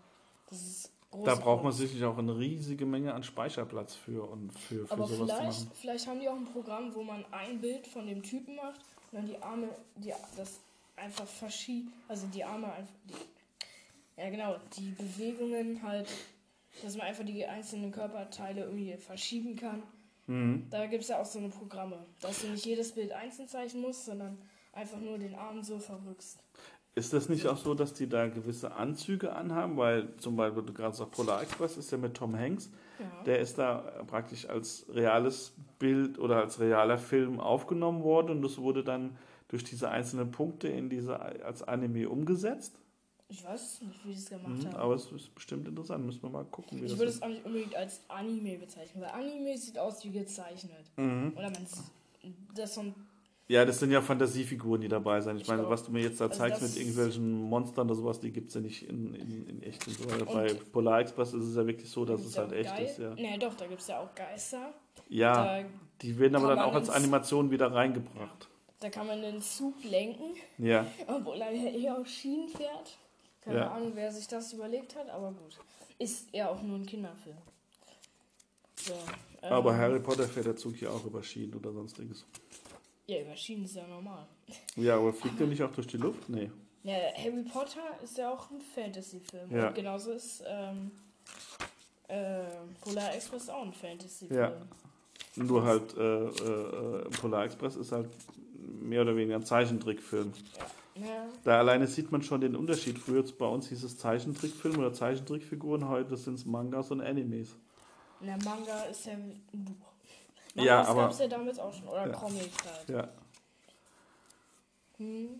das 0.49 0.61
ist 0.61 0.91
groß. 1.15 1.25
Da 1.25 1.35
braucht 1.35 1.63
man 1.63 1.71
sicherlich 1.71 2.03
auch 2.03 2.17
eine 2.17 2.37
riesige 2.37 2.85
Menge 2.85 3.13
an 3.13 3.23
Speicherplatz 3.23 3.95
für 3.95 4.29
und 4.29 4.51
für, 4.53 4.85
für 4.85 4.93
Aber 4.93 5.07
sowas 5.07 5.17
zu 5.17 5.25
vielleicht, 5.25 5.59
machen. 5.59 5.71
vielleicht 5.79 6.07
haben 6.07 6.19
die 6.19 6.29
auch 6.29 6.35
ein 6.35 6.45
Programm, 6.45 6.93
wo 6.93 7.03
man 7.03 7.25
ein 7.31 7.59
Bild 7.59 7.87
von 7.87 8.05
dem 8.07 8.23
Typen 8.23 8.55
macht 8.55 8.79
und 9.11 9.19
dann 9.19 9.25
die 9.25 9.41
Arme, 9.41 9.69
die, 9.95 10.13
das 10.37 10.59
einfach 10.95 11.27
verschiebt, 11.27 11.91
also 12.07 12.27
die 12.27 12.43
Arme 12.43 12.71
einfach, 12.71 12.93
die, 13.09 14.21
ja 14.21 14.29
genau, 14.29 14.55
die 14.77 14.91
Bewegungen 14.91 15.81
halt, 15.83 16.09
dass 16.83 16.95
man 16.97 17.07
einfach 17.07 17.25
die 17.25 17.45
einzelnen 17.45 17.91
Körperteile 17.91 18.63
irgendwie 18.63 18.95
verschieben 18.97 19.55
kann. 19.55 19.83
Mhm. 20.27 20.67
Da 20.69 20.85
gibt 20.87 21.03
es 21.03 21.09
ja 21.09 21.21
auch 21.21 21.25
so 21.25 21.39
eine 21.39 21.49
Programme, 21.49 22.05
dass 22.21 22.41
du 22.41 22.47
nicht 22.47 22.65
jedes 22.65 22.93
Bild 22.93 23.11
einzeln 23.11 23.47
zeichnen 23.47 23.81
musst, 23.81 24.05
sondern 24.05 24.37
einfach 24.73 24.99
nur 24.99 25.17
den 25.17 25.35
Arm 25.35 25.61
so 25.63 25.79
verrückst. 25.79 26.39
Ist 26.97 27.11
das 27.11 27.27
nicht 27.27 27.45
auch 27.47 27.57
so, 27.57 27.73
dass 27.73 27.93
die 27.93 28.07
da 28.07 28.27
gewisse 28.27 28.73
Anzüge 28.73 29.35
anhaben? 29.35 29.75
Weil 29.75 30.15
zum 30.17 30.37
Beispiel, 30.37 30.63
du 30.63 30.71
gerade 30.73 30.95
sagst, 30.95 31.11
Polar 31.11 31.41
Express 31.43 31.75
ist 31.75 31.91
ja 31.91 31.97
mit 31.97 32.13
Tom 32.15 32.37
Hanks. 32.37 32.69
Ja. 32.99 33.23
Der 33.25 33.39
ist 33.39 33.57
da 33.57 33.79
praktisch 34.07 34.47
als 34.47 34.85
reales 34.89 35.51
Bild 35.77 36.17
oder 36.17 36.37
als 36.37 36.59
realer 36.61 36.97
Film 36.97 37.41
aufgenommen 37.41 38.01
worden 38.03 38.31
und 38.37 38.41
das 38.41 38.57
wurde 38.57 38.83
dann 38.83 39.17
durch 39.49 39.65
diese 39.65 39.89
einzelnen 39.89 40.31
Punkte 40.31 40.69
in 40.69 40.89
diese 40.89 41.19
als 41.19 41.61
Anime 41.63 42.09
umgesetzt. 42.09 42.79
Ich 43.27 43.43
weiß 43.43 43.81
nicht, 43.81 44.05
wie 44.05 44.13
sie 44.13 44.19
es 44.19 44.29
gemacht 44.29 44.47
Mhm, 44.47 44.65
haben. 44.67 44.75
aber 44.77 44.95
es 44.95 45.11
ist 45.11 45.35
bestimmt 45.35 45.67
interessant. 45.67 46.05
Müssen 46.05 46.23
wir 46.23 46.29
mal 46.29 46.45
gucken, 46.45 46.79
wie 46.79 46.85
ich 46.85 46.91
das 46.91 46.99
würde 46.99 47.11
es 47.11 47.21
auch 47.21 47.27
nicht 47.27 47.43
unbedingt 47.45 47.75
als 47.75 48.01
Anime 48.07 48.57
bezeichnen, 48.57 49.01
weil 49.03 49.09
Anime 49.09 49.57
sieht 49.57 49.77
aus 49.77 50.01
wie 50.05 50.11
gezeichnet. 50.11 50.85
Mhm. 50.95 51.33
Oder 51.35 51.49
man 51.49 51.65
das 52.55 52.73
so 52.75 52.81
ein 52.81 52.95
Ja, 53.47 53.63
das 53.63 53.79
sind 53.79 53.91
ja 53.91 54.01
Fantasiefiguren, 54.01 54.81
die 54.81 54.87
dabei 54.87 55.21
sind. 55.21 55.39
Ich 55.39 55.47
meine, 55.47 55.61
glaub, 55.61 55.71
was 55.71 55.83
du 55.83 55.91
mir 55.91 56.01
jetzt 56.01 56.19
da 56.19 56.25
also 56.25 56.37
zeigst 56.37 56.63
mit 56.63 56.75
irgendwelchen 56.77 57.31
Monstern 57.43 57.85
oder 57.87 57.95
sowas, 57.95 58.19
die 58.19 58.31
gibt 58.31 58.47
es 58.49 58.55
ja 58.55 58.61
nicht 58.61 58.89
in, 58.89 59.13
in, 59.13 59.47
in 59.47 59.61
echt. 59.61 59.83
So. 59.83 60.07
Bei 60.25 60.51
Polar 60.71 61.01
Express 61.01 61.33
ist 61.33 61.43
es 61.43 61.55
ja 61.55 61.67
wirklich 61.67 61.87
so, 61.89 62.05
dass 62.05 62.21
es 62.21 62.35
halt 62.37 62.51
echt 62.53 62.75
Gei- 62.75 62.83
ist. 62.85 62.97
Ja, 62.97 63.13
Nee, 63.13 63.37
doch, 63.37 63.53
da 63.53 63.67
gibt 63.67 63.81
es 63.81 63.87
ja 63.87 63.99
auch 63.99 64.15
Geister. 64.15 64.73
ja 65.09 65.61
Da, 65.61 65.65
die 66.01 66.17
werden 66.17 66.35
aber 66.35 66.47
dann 66.55 66.59
auch 66.59 66.73
als 66.73 66.89
Animation 66.89 67.51
wieder 67.51 67.71
reingebracht. 67.71 68.47
da 68.79 68.89
kann 68.89 69.05
man 69.05 69.21
den 69.21 69.39
Zug 69.41 69.75
lenken, 69.83 70.35
Ja, 70.57 70.87
obwohl 71.07 71.39
er 71.39 71.51
ja 71.51 71.69
eher 71.69 71.99
auf 71.99 72.07
Schienen 72.07 72.49
fährt. 72.49 72.97
Keine 73.41 73.57
Ja. 73.59 73.71
Ahnung, 73.73 73.91
wer 73.93 74.11
sich 74.11 74.27
das 74.27 74.53
überlegt 74.53 74.95
hat, 74.95 75.07
aber 75.11 75.27
gut. 75.31 75.59
Ist 75.99 76.33
ja 76.33 76.49
auch 76.49 76.63
nur 76.63 76.77
ein 76.79 76.85
Kinderfilm. 76.87 77.37
So, 78.75 78.93
ähm, 79.43 79.53
aber 79.53 79.77
Harry 79.77 79.99
Potter 79.99 80.23
fährt 80.27 80.47
der 80.47 80.55
Zug 80.55 80.81
ja 80.81 80.89
auch 80.89 81.05
über 81.05 81.21
Schienen 81.21 81.53
oder 81.53 81.71
sonstiges. 81.71 82.25
Ja, 83.07 83.21
über 83.21 83.35
Schienen 83.35 83.65
ist 83.65 83.75
ja 83.75 83.85
normal. 83.87 84.25
Ja, 84.75 84.97
aber 84.97 85.13
fliegt 85.13 85.39
der 85.39 85.47
nicht 85.47 85.61
auch 85.61 85.71
durch 85.71 85.87
die 85.87 85.97
Luft? 85.97 86.27
Nee. 86.27 86.49
Ja, 86.83 86.95
Harry 87.17 87.43
Potter 87.43 87.81
ist 88.03 88.17
ja 88.17 88.31
auch 88.31 88.49
ein 88.51 88.61
Fantasy-Film. 88.61 89.51
Ja. 89.51 89.67
Und 89.67 89.75
genauso 89.75 90.11
ist 90.11 90.43
ähm, 90.47 90.91
äh, 92.07 92.43
Polar 92.81 93.13
Express 93.15 93.49
auch 93.49 93.63
ein 93.63 93.73
Fantasy-Film. 93.73 94.39
Ja. 94.39 94.53
Nur 95.35 95.63
halt, 95.63 95.97
äh, 95.97 96.25
äh, 96.25 97.09
Polar 97.21 97.45
Express 97.45 97.75
ist 97.75 97.91
halt 97.91 98.09
mehr 98.57 99.01
oder 99.01 99.15
weniger 99.15 99.35
ein 99.35 99.45
Zeichentrickfilm. 99.45 100.31
Ja. 100.95 101.27
Da 101.43 101.59
alleine 101.59 101.87
sieht 101.87 102.11
man 102.11 102.21
schon 102.21 102.41
den 102.41 102.55
Unterschied. 102.55 102.97
Früher 102.97 103.23
bei 103.37 103.47
uns 103.47 103.67
hieß 103.69 103.83
es 103.83 103.97
Zeichentrickfilm 103.97 104.77
oder 104.77 104.93
Zeichentrickfiguren, 104.93 105.89
heute 105.89 106.15
sind 106.17 106.35
es 106.35 106.45
Mangas 106.45 106.91
und 106.91 107.01
Animes. 107.01 107.55
Na, 108.21 108.37
Manga 108.43 108.83
ist 108.83 109.05
ja 109.05 109.13
ein 109.13 109.41
Buch. 109.51 109.94
Ja, 110.55 110.75
Mangas 110.77 110.87
aber- 110.89 111.01
gab 111.03 111.11
es 111.11 111.19
ja 111.19 111.27
damals 111.27 111.59
auch 111.59 111.73
schon. 111.73 111.87
Oder 111.87 112.07
Ja. 112.07 112.13
Comics 112.13 112.57
halt. 112.65 112.89
Ja. 112.89 113.09
Hm. 114.97 115.39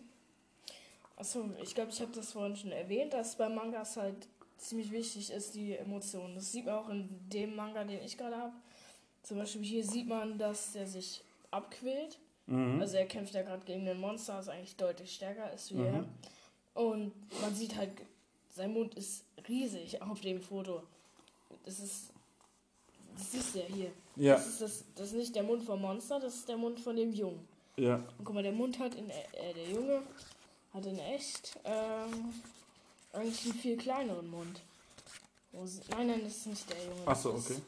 Achso, 1.18 1.46
ich 1.64 1.74
glaube, 1.74 1.92
ich 1.92 2.02
habe 2.02 2.12
das 2.12 2.34
vorhin 2.34 2.56
schon 2.58 2.72
erwähnt, 2.74 3.14
dass 3.14 3.38
bei 3.38 3.48
Mangas 3.48 3.96
halt 3.96 4.28
ziemlich 4.58 4.92
wichtig 4.92 5.32
ist, 5.32 5.56
die 5.56 5.78
Emotionen. 5.78 6.36
Das 6.36 6.52
sieht 6.52 6.66
man 6.66 6.76
auch 6.76 6.90
in 6.90 7.08
dem 7.30 7.56
Manga, 7.56 7.84
den 7.84 8.02
ich 8.04 8.18
gerade 8.18 8.36
habe. 8.38 8.54
Zum 9.24 9.38
Beispiel 9.38 9.64
hier 9.64 9.84
sieht 9.84 10.08
man, 10.08 10.38
dass 10.38 10.74
der 10.74 10.88
sich 10.88 11.24
abquält. 11.52 12.18
Mhm. 12.48 12.82
Also 12.82 12.98
er 12.98 13.06
kämpft 13.06 13.34
ja 13.34 13.42
gerade 13.44 13.66
gegen 13.66 13.88
einen 13.88 14.00
Monster, 14.00 14.36
das 14.38 14.50
eigentlich 14.50 14.76
deutlich 14.76 15.14
stärker 15.14 15.52
ist 15.54 15.72
wie 15.74 15.80
Mhm. 15.80 15.86
er. 16.76 16.82
Und 16.82 17.14
man 17.42 17.56
sieht 17.56 17.76
halt, 17.78 17.92
sein 18.52 18.74
Mund 18.74 18.96
ist 18.96 19.24
riesig 19.48 20.02
auf 20.02 20.20
dem 20.20 20.42
Foto. 20.42 20.84
Das 21.64 21.80
ist, 21.80 22.12
siehst 23.36 23.56
du 23.56 23.60
ja 23.60 23.66
hier. 23.66 23.92
Ja, 24.18 24.36
Das 24.36 24.48
ist, 24.48 24.62
das, 24.62 24.84
das 24.96 25.08
ist 25.08 25.14
nicht 25.16 25.36
der 25.36 25.44
Mund 25.44 25.64
vom 25.64 25.82
Monster, 25.82 26.20
das 26.20 26.36
ist 26.36 26.50
der 26.50 26.58
Mund 26.58 26.80
von 26.80 26.96
dem 26.96 27.12
Jungen. 27.12 27.48
ja. 27.78 27.96
Und 28.18 28.26
guck 28.26 28.34
mal, 28.36 28.44
der 28.44 28.52
Mund 28.54 28.80
hat 28.80 28.96
in, 28.96 29.10
äh, 29.10 29.54
der 29.56 29.70
Junge 29.70 30.02
hat 30.74 30.86
in 30.86 30.98
echt 31.00 31.58
ähm, 31.66 32.34
eigentlich 33.14 33.46
einen 33.46 33.54
viel 33.54 33.78
kleineren 33.78 34.30
Mund. 34.30 34.62
Sie- 35.66 35.82
Nein, 35.92 36.08
nein, 36.08 36.22
das 36.24 36.36
ist 36.38 36.48
nicht 36.48 36.70
der 36.70 36.84
Junge. 36.84 37.02
Ach 37.06 37.16
so, 37.16 37.32
das 37.34 37.50
ist 37.50 37.52
okay. 37.52 37.62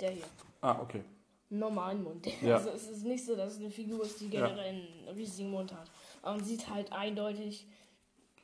Der 0.00 0.10
hier. 0.12 0.24
Ah, 0.60 0.80
okay. 0.80 1.02
Normalen 1.50 2.02
Mund. 2.02 2.26
Ja. 2.42 2.56
Also 2.56 2.70
es 2.70 2.88
ist 2.88 3.04
nicht 3.04 3.24
so, 3.24 3.34
dass 3.36 3.54
es 3.54 3.58
eine 3.60 3.70
Figur 3.70 4.02
ist, 4.04 4.20
die 4.20 4.28
Ja. 4.28 4.46
generell 4.46 4.68
einen 4.74 5.08
riesigen 5.16 5.50
Mund 5.50 5.72
hat. 5.72 5.90
Aber 6.22 6.36
man 6.36 6.44
sieht 6.44 6.68
halt 6.68 6.92
eindeutig, 6.92 7.66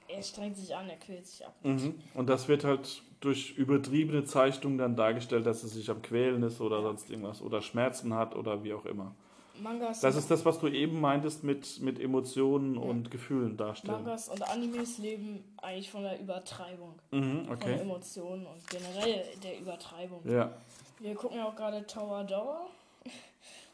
er 0.08 0.22
strengt 0.22 0.56
sich 0.56 0.74
an, 0.74 0.88
er 0.88 0.96
quält 0.96 1.26
sich 1.26 1.44
ab. 1.46 1.54
Mhm. 1.62 2.00
Und 2.14 2.26
das 2.28 2.48
wird 2.48 2.64
halt 2.64 3.02
durch 3.20 3.56
übertriebene 3.56 4.24
Zeichnungen 4.24 4.78
dann 4.78 4.96
dargestellt, 4.96 5.44
dass 5.46 5.64
es 5.64 5.72
sich 5.72 5.90
am 5.90 6.02
Quälen 6.02 6.42
ist 6.42 6.60
oder 6.60 6.82
sonst 6.82 7.10
irgendwas 7.10 7.42
oder 7.42 7.60
Schmerzen 7.62 8.14
hat 8.14 8.36
oder 8.36 8.62
wie 8.62 8.72
auch 8.74 8.84
immer. 8.86 9.14
Mangas, 9.60 10.00
Das 10.00 10.14
ist 10.14 10.30
das, 10.30 10.44
was 10.44 10.60
du 10.60 10.68
eben 10.68 11.00
meintest 11.00 11.42
mit, 11.42 11.80
mit 11.80 11.98
Emotionen 11.98 12.76
Ja. 12.76 12.80
und 12.80 13.10
Gefühlen 13.10 13.56
darstellen. 13.56 14.04
Mangas 14.04 14.28
und 14.28 14.40
Animes 14.48 14.98
leben 14.98 15.42
eigentlich 15.56 15.90
von 15.90 16.04
der 16.04 16.20
Übertreibung. 16.20 16.94
Mhm, 17.10 17.46
Von 17.46 17.54
okay. 17.56 17.74
Emotionen 17.80 18.46
und 18.46 18.64
generell 18.70 19.24
der 19.42 19.58
Übertreibung. 19.58 20.20
Ja, 20.30 20.52
Wir 21.00 21.14
gucken 21.16 21.38
ja 21.38 21.46
auch 21.48 21.56
gerade 21.56 21.84
Tower 21.86 22.22
Dauer. 22.24 22.66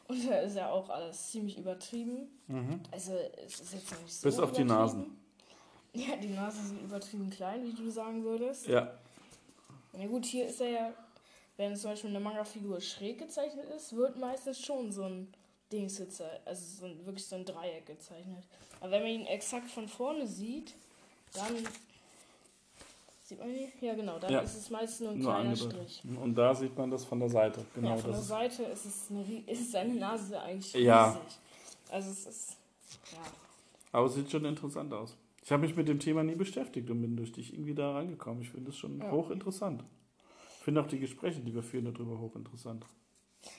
Und 0.07 0.29
da 0.29 0.35
ist 0.41 0.55
ja 0.55 0.69
auch 0.69 0.87
alles 0.89 1.31
ziemlich 1.31 1.57
übertrieben. 1.57 2.27
mhm. 2.47 2.79
Also 2.91 3.13
es 3.43 3.59
ist 3.59 3.73
jetzt 3.73 3.91
noch 3.91 4.01
nicht 4.03 4.13
so 4.13 4.27
Bis 4.27 4.39
auf 4.39 4.51
die. 4.51 4.63
Nasen. 4.63 5.17
Ja, 5.93 6.15
die 6.21 6.27
Nasen 6.27 6.63
sind 6.67 6.83
übertrieben 6.83 7.29
klein, 7.31 7.63
wie 7.63 7.73
du 7.73 7.89
sagen 7.89 8.23
würdest. 8.23 8.67
ja, 8.67 8.91
Na 9.97 10.05
gut, 10.07 10.25
hier 10.25 10.47
ist 10.47 10.61
er 10.61 10.69
ja, 10.69 10.93
wenn 11.57 11.75
zum 11.75 11.91
Beispiel 11.91 12.09
eine 12.09 12.19
Manga-Figur 12.19 12.81
schräg 12.81 13.19
gezeichnet 13.19 13.65
ist, 13.75 13.95
wird 13.95 14.17
meistens 14.17 14.59
schon 14.59 14.91
so 14.91 15.03
ein 15.03 15.33
Dings 15.71 15.97
gezeichnet, 15.97 16.41
also 16.45 16.79
so 16.79 16.85
ein, 16.85 17.05
wirklich 17.05 17.25
so 17.25 17.35
ein 17.35 17.45
Dreieck 17.45 17.85
gezeichnet. 17.85 18.43
Aber 18.79 18.91
wenn 18.91 19.01
man 19.03 19.11
ihn 19.11 19.25
exakt 19.25 19.69
von 19.71 19.87
vorne 19.87 20.27
sieht, 20.27 20.73
dann 21.33 21.55
sieht 23.23 23.39
man 23.39 23.49
ihn? 23.49 23.71
Ja 23.81 23.93
genau, 23.95 24.19
dann 24.19 24.31
Ja. 24.33 24.39
ist 24.41 24.55
es 24.55 24.69
meistens 24.69 24.99
nur 25.01 25.11
ein 25.11 25.19
nur 25.19 25.31
kleiner 25.33 25.49
angedeutet. 25.49 25.91
Strich. 25.91 26.03
Und 26.21 26.35
da 26.35 26.53
sieht 26.53 26.77
man 26.77 26.91
das 26.91 27.05
von 27.05 27.19
der 27.19 27.29
Seite. 27.29 27.65
Genau, 27.73 27.89
ja, 27.89 27.97
von 27.97 28.11
der 28.11 28.21
Seite 28.21 28.63
ist 28.63 28.85
es 28.85 29.09
eine, 29.09 29.23
ist 29.47 29.71
seine 29.71 29.95
Nase 29.95 30.39
eigentlich 30.41 30.73
Ja. 30.73 31.09
riesig. 31.11 31.39
Also 31.89 32.11
es 32.11 32.25
ist 32.25 32.57
ja. 33.11 33.19
aber 33.91 34.05
es 34.07 34.13
sieht 34.15 34.29
schon 34.29 34.45
interessant 34.45 34.93
aus. 34.93 35.15
Ich 35.45 35.51
habe 35.51 35.61
mich 35.61 35.75
mit 35.75 35.87
dem 35.87 35.99
Thema 35.99 36.23
nie 36.23 36.33
beschäftigt 36.33 36.89
und 36.89 37.01
bin 37.01 37.15
durch 37.15 37.31
dich 37.31 37.53
irgendwie 37.53 37.75
da 37.75 37.91
reingekommen. 37.93 38.41
Ich 38.41 38.49
finde 38.49 38.71
es 38.71 38.77
schon 38.77 38.99
Ja. 38.99 39.11
hochinteressant. 39.11 39.83
Ich 40.57 40.63
finde 40.65 40.81
auch 40.81 40.87
die 40.87 40.97
Gespräche, 40.99 41.39
die 41.39 41.53
wir 41.53 41.61
führen, 41.61 41.85
darüber 41.85 42.17
hochinteressant. 42.17 42.83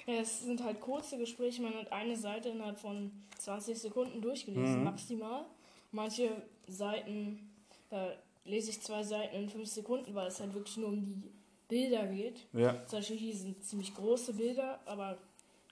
Ja, 0.05 0.14
es 0.14 0.42
sind 0.42 0.64
halt 0.64 0.81
kurze 0.81 1.16
Gespräche, 1.16 1.62
man 1.62 1.75
hat 1.75 1.92
eine 1.92 2.16
Seite 2.16 2.49
innerhalb 2.49 2.81
von 2.81 3.12
20 3.38 3.79
Sekunden 3.79 4.20
durchgelesen, 4.20 4.79
Mhm. 4.79 4.85
maximal. 4.85 5.44
Manche 5.92 6.42
Seiten, 6.66 7.53
da 7.88 8.12
lese 8.44 8.70
ich 8.70 8.81
zwei 8.83 9.05
Seiten 9.05 9.37
in 9.37 9.49
fünf 9.49 9.68
Sekunden, 9.68 10.12
weil 10.12 10.27
es 10.27 10.40
halt 10.40 10.55
wirklich 10.55 10.77
nur 10.79 10.88
um 10.88 11.01
die 11.01 11.31
Bilder 11.68 12.05
geht. 12.09 12.46
Ja, 12.53 12.85
Zum 12.87 12.99
Beispiel 12.99 13.16
hier 13.16 13.37
sind 13.37 13.62
ziemlich 13.64 13.94
große 13.94 14.33
Bilder, 14.33 14.81
aber 14.87 15.18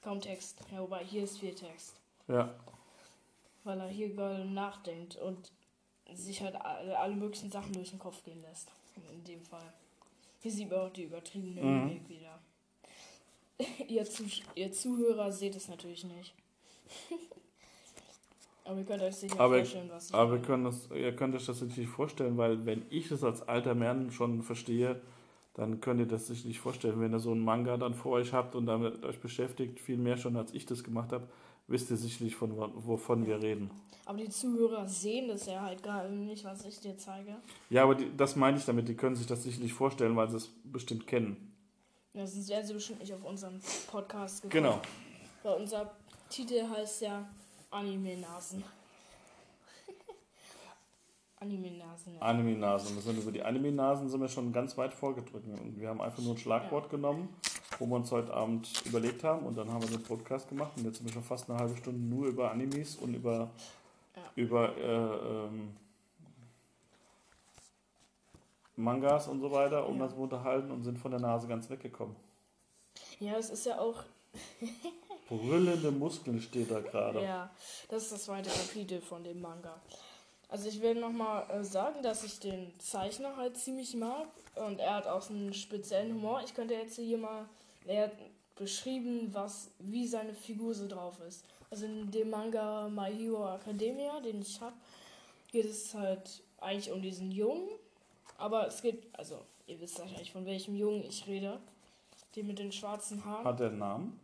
kaum 0.00 0.20
Text. 0.20 0.60
Ja, 0.70 0.80
wobei 0.80 1.04
hier 1.04 1.24
ist 1.24 1.38
viel 1.38 1.54
Text, 1.56 2.00
ja, 2.28 2.54
weil 3.64 3.80
er 3.80 3.88
hier 3.88 4.10
gerade 4.10 4.44
nachdenkt 4.44 5.16
und 5.16 5.50
sich 6.12 6.40
halt 6.42 6.54
alle, 6.56 7.14
möglichen 7.14 7.50
Sachen 7.50 7.72
durch 7.72 7.90
den 7.90 7.98
Kopf 7.98 8.22
gehen 8.24 8.42
lässt. 8.42 8.68
In 9.12 9.24
dem 9.24 9.42
Fall. 9.44 9.72
Hier 10.40 10.50
sieht 10.52 10.70
man 10.70 10.80
auch 10.80 10.90
die 10.92 11.04
übertriebene 11.04 11.62
Mhm. 11.62 11.86
Mimik 11.86 12.08
wieder. 12.08 12.38
ihr, 13.88 14.04
Zuh 14.04 14.24
ihr 14.54 14.72
Zuhörer 14.72 15.32
seht 15.32 15.56
es 15.56 15.68
natürlich 15.68 16.04
nicht. 16.04 16.34
Aber 18.64 18.78
ihr 18.78 18.84
könnt 18.84 19.02
euch 19.02 19.16
sicher 19.16 19.38
Aber- 19.40 19.58
vorstellen, 19.58 19.90
was 19.92 20.08
ich 20.08 20.14
aber 20.14 20.38
können 20.38 20.64
das, 20.64 20.88
ihr 20.90 21.14
könnt 21.14 21.34
euch 21.34 21.44
das 21.44 21.60
natürlich 21.60 21.90
vorstellen, 21.90 22.38
weil 22.38 22.64
wenn 22.64 22.86
ich 22.88 23.08
das 23.08 23.22
als 23.22 23.46
alter 23.46 23.74
Mann 23.74 24.10
schon 24.10 24.42
verstehe, 24.42 25.00
dann 25.52 25.80
könnt 25.82 26.00
ihr 26.00 26.06
das 26.06 26.28
sich 26.28 26.44
nicht 26.46 26.60
vorstellen. 26.60 26.98
Wenn 27.00 27.12
ihr 27.12 27.18
so 27.18 27.32
einen 27.32 27.44
Manga 27.44 27.76
dann 27.76 27.94
vor 27.94 28.12
euch 28.12 28.32
habt 28.32 28.54
und 28.54 28.64
damit 28.66 29.04
euch 29.04 29.20
beschäftigt, 29.20 29.80
viel 29.80 29.98
mehr 29.98 30.16
schon 30.16 30.36
als 30.36 30.52
ich 30.54 30.64
das 30.64 30.82
gemacht 30.82 31.12
habe, 31.12 31.28
wisst 31.66 31.90
ihr 31.90 31.96
sicherlich, 31.96 32.34
von 32.36 32.56
wo- 32.56 32.70
wovon 32.74 33.26
wir 33.26 33.40
reden. 33.42 33.70
Aber 34.06 34.18
die 34.18 34.28
Zuhörer 34.28 34.86
sehen 34.86 35.28
das 35.28 35.46
ja 35.46 35.62
halt 35.62 35.82
gerade 35.82 36.10
nicht, 36.12 36.44
was 36.44 36.64
ich 36.66 36.78
dir 36.80 36.96
zeige. 36.98 37.36
Ja, 37.70 37.84
aber 37.84 37.94
die, 37.94 38.14
das 38.16 38.36
meine 38.36 38.58
ich 38.58 38.64
damit, 38.64 38.86
die 38.88 38.94
können 38.96 39.16
sich 39.16 39.26
das 39.26 39.42
sicherlich 39.42 39.72
vorstellen, 39.72 40.14
weil 40.16 40.28
sie 40.28 40.36
es 40.36 40.50
bestimmt 40.64 41.06
kennen. 41.06 41.54
Ja, 42.12 42.26
sonst 42.26 42.48
wären 42.48 42.66
sie 42.66 42.74
bestimmt 42.74 43.00
nicht 43.00 43.12
auf 43.14 43.24
unseren 43.24 43.60
Podcast 43.90 44.42
gekommen. 44.42 44.62
Genau. 44.64 44.80
Weil 45.42 45.60
unser 45.62 45.90
Titel 46.28 46.62
heißt 46.68 47.00
ja 47.02 47.28
Anime-Nasen. 47.70 48.62
Anime-Nasen. 51.44 52.14
Ja. 52.14 52.20
Anime-Nasen. 52.22 52.94
Wir 52.96 53.02
sind 53.02 53.18
über 53.18 53.30
die 53.32 53.42
Anime-Nasen 53.42 54.08
sind 54.08 54.20
wir 54.20 54.28
schon 54.28 54.52
ganz 54.52 54.76
weit 54.78 54.94
vorgedrückt. 54.94 55.46
Und 55.46 55.78
wir 55.78 55.88
haben 55.88 56.00
einfach 56.00 56.22
nur 56.22 56.32
ein 56.34 56.38
Schlagwort 56.38 56.88
genommen, 56.90 57.28
wo 57.78 57.86
wir 57.86 57.96
uns 57.96 58.10
heute 58.10 58.32
Abend 58.32 58.68
überlegt 58.86 59.22
haben 59.24 59.44
und 59.46 59.56
dann 59.56 59.70
haben 59.70 59.82
wir 59.82 59.90
den 59.90 60.02
Podcast 60.02 60.48
gemacht 60.48 60.72
und 60.76 60.84
jetzt 60.84 60.96
sind 60.98 61.06
wir 61.06 61.12
schon 61.12 61.22
fast 61.24 61.50
eine 61.50 61.58
halbe 61.58 61.76
Stunde 61.76 62.00
nur 62.00 62.26
über 62.28 62.50
Animes 62.50 62.96
und 62.96 63.14
über, 63.14 63.50
Ja. 64.16 64.22
über 64.36 64.76
äh, 64.76 65.46
ähm, 65.46 65.76
Mangas 68.76 69.28
und 69.28 69.40
so 69.40 69.50
weiter, 69.52 69.86
um 69.88 69.98
Ja. 69.98 70.04
das 70.06 70.14
zu 70.14 70.20
unterhalten 70.20 70.70
und 70.70 70.82
sind 70.84 70.98
von 70.98 71.10
der 71.10 71.20
Nase 71.20 71.46
ganz 71.46 71.68
weggekommen. 71.70 72.16
ja, 73.20 73.36
es 73.36 73.50
ist 73.50 73.66
ja 73.66 73.78
auch 73.78 74.02
Brüllende 75.28 75.90
Muskeln 75.92 76.40
steht 76.40 76.70
da 76.70 76.80
gerade. 76.80 77.22
Ja, 77.22 77.50
das 77.88 78.02
ist 78.04 78.12
das 78.12 78.24
zweite 78.24 78.50
Kapitel 78.50 79.00
von 79.00 79.22
dem 79.24 79.40
Manga. 79.40 79.80
Also 80.48 80.68
ich 80.68 80.80
will 80.82 80.94
nochmal 80.94 81.48
äh, 81.50 81.64
sagen, 81.64 82.02
dass 82.02 82.22
ich 82.24 82.38
den 82.38 82.72
Zeichner 82.78 83.36
halt 83.36 83.56
ziemlich 83.56 83.94
mag 83.94 84.28
und 84.54 84.78
er 84.78 84.94
hat 84.94 85.06
auch 85.06 85.28
einen 85.30 85.52
speziellen 85.52 86.14
Humor. 86.14 86.42
Ich 86.44 86.54
könnte 86.54 86.74
jetzt 86.74 86.96
hier 86.96 87.18
mal, 87.18 87.46
er 87.86 88.04
hat 88.04 88.12
beschrieben, 88.56 89.30
was, 89.32 89.70
wie 89.78 90.06
seine 90.06 90.34
Figur 90.34 90.74
so 90.74 90.86
drauf 90.86 91.20
ist. 91.26 91.44
Also 91.70 91.86
in 91.86 92.10
dem 92.10 92.30
Manga 92.30 92.88
My 92.88 93.12
Hero 93.12 93.52
Academia, 93.52 94.20
den 94.20 94.42
ich 94.42 94.60
habe, 94.60 94.74
geht 95.50 95.66
es 95.66 95.94
halt 95.94 96.42
eigentlich 96.60 96.92
um 96.92 97.02
diesen 97.02 97.30
Jungen 97.30 97.68
Aber 98.38 98.66
es 98.66 98.80
gibt, 98.82 99.16
also 99.18 99.44
ihr 99.66 99.80
wisst 99.80 99.98
wahrscheinlich, 99.98 100.32
von 100.32 100.46
welchem 100.46 100.74
Jungen 100.76 101.04
ich 101.04 101.26
rede. 101.26 101.60
Den 102.36 102.46
mit 102.46 102.58
den 102.58 102.72
schwarzen 102.72 103.24
Haaren. 103.24 103.44
Hat 103.44 103.60
der 103.60 103.68
einen 103.68 103.78
Namen? 103.78 104.20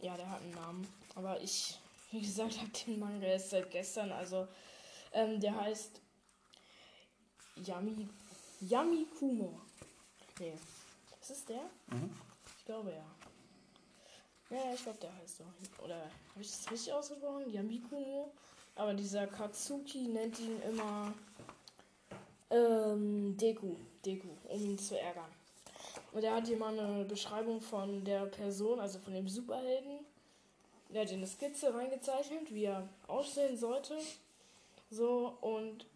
Ja, 0.00 0.16
der 0.16 0.30
hat 0.30 0.42
einen 0.42 0.54
Namen. 0.54 0.88
Aber 1.14 1.40
ich, 1.40 1.78
wie 2.10 2.20
gesagt, 2.20 2.58
habe 2.60 2.70
den 2.86 2.98
Manga 2.98 3.26
erst 3.26 3.50
seit 3.50 3.70
gestern. 3.70 4.12
Also, 4.12 4.46
ähm, 5.14 5.40
der 5.40 5.58
heißt 5.58 6.00
Yami, 7.56 8.08
Yami 8.60 9.06
Kumo. 9.18 9.60
Nee. 10.38 10.54
Ist 11.20 11.30
es 11.30 11.44
der? 11.44 11.62
Mhm. 11.86 12.10
Ich 12.58 12.64
glaube 12.64 12.92
ja. 12.92 13.04
Ja, 14.50 14.74
ich 14.74 14.82
glaube, 14.82 14.98
der 14.98 15.16
heißt 15.16 15.38
so. 15.38 15.44
Oder 15.82 15.96
habe 15.96 16.40
ich 16.40 16.50
das 16.50 16.70
richtig 16.70 16.92
ausgesprochen? 16.92 17.50
Yami 17.50 17.80
Kumo. 17.80 18.32
Aber 18.76 18.92
dieser 18.94 19.26
Katsuki 19.26 20.08
nennt 20.08 20.38
ihn 20.40 20.60
immer 20.62 21.14
ähm, 22.50 23.36
Deku. 23.36 23.76
Deku, 24.04 24.28
um 24.48 24.60
ihn 24.60 24.78
zu 24.78 24.98
ärgern. 24.98 25.30
Und 26.12 26.24
er 26.24 26.34
hat 26.34 26.46
hier 26.46 26.56
mal 26.56 26.78
eine 26.78 27.04
Beschreibung 27.04 27.60
von 27.60 28.04
der 28.04 28.26
Person, 28.26 28.80
also 28.80 28.98
von 28.98 29.14
dem 29.14 29.28
Superhelden. 29.28 30.00
Er 30.92 31.02
hat 31.02 31.10
in 31.10 31.18
eine 31.18 31.26
Skizze 31.26 31.74
reingezeichnet, 31.74 32.52
wie 32.52 32.64
er 32.64 32.88
aussehen 33.08 33.56
sollte. 33.56 33.96
So, 34.94 35.36
und 35.40 35.86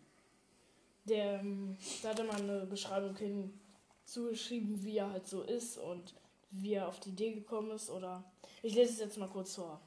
der, 1.04 1.38
ähm, 1.38 1.76
da 2.02 2.08
hat 2.08 2.18
er 2.18 2.34
eine 2.34 2.66
Beschreibung 2.66 3.14
hinzugeschrieben, 3.16 4.82
wie 4.82 4.96
er 4.96 5.12
halt 5.12 5.28
so 5.28 5.42
ist 5.42 5.78
und 5.78 6.14
wie 6.50 6.74
er 6.74 6.88
auf 6.88 6.98
die 6.98 7.10
Idee 7.10 7.32
gekommen 7.32 7.70
ist. 7.70 7.90
Oder 7.90 8.24
ich 8.60 8.74
lese 8.74 8.94
es 8.94 8.98
jetzt 8.98 9.16
mal 9.16 9.28
kurz 9.28 9.54
vor. 9.54 9.80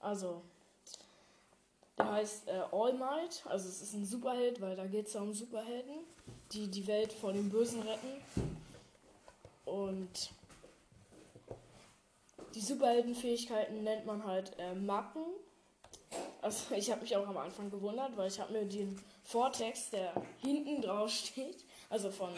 Also, 0.00 0.42
der 1.98 2.12
heißt 2.12 2.46
äh, 2.46 2.62
All 2.70 2.92
Might, 2.92 3.44
also 3.46 3.68
es 3.68 3.82
ist 3.82 3.94
ein 3.94 4.06
Superheld, 4.06 4.60
weil 4.60 4.76
da 4.76 4.86
geht 4.86 5.08
es 5.08 5.14
ja 5.14 5.20
um 5.20 5.34
Superhelden, 5.34 5.96
die 6.52 6.68
die 6.68 6.86
Welt 6.86 7.12
vor 7.12 7.32
dem 7.32 7.48
Bösen 7.48 7.82
retten. 7.82 8.22
Und 9.64 10.30
die 12.54 12.60
Superheldenfähigkeiten 12.60 13.82
nennt 13.82 14.06
man 14.06 14.24
halt 14.24 14.56
äh, 14.60 14.76
Macken. 14.76 15.24
Also 16.40 16.74
ich 16.74 16.90
habe 16.90 17.02
mich 17.02 17.16
auch 17.16 17.26
am 17.26 17.36
Anfang 17.36 17.70
gewundert, 17.70 18.16
weil 18.16 18.28
ich 18.28 18.40
habe 18.40 18.52
mir 18.52 18.64
den 18.64 19.00
Vortext, 19.24 19.92
der 19.92 20.12
hinten 20.38 20.82
drauf 20.82 21.10
steht, 21.10 21.64
also 21.90 22.10
von, 22.10 22.30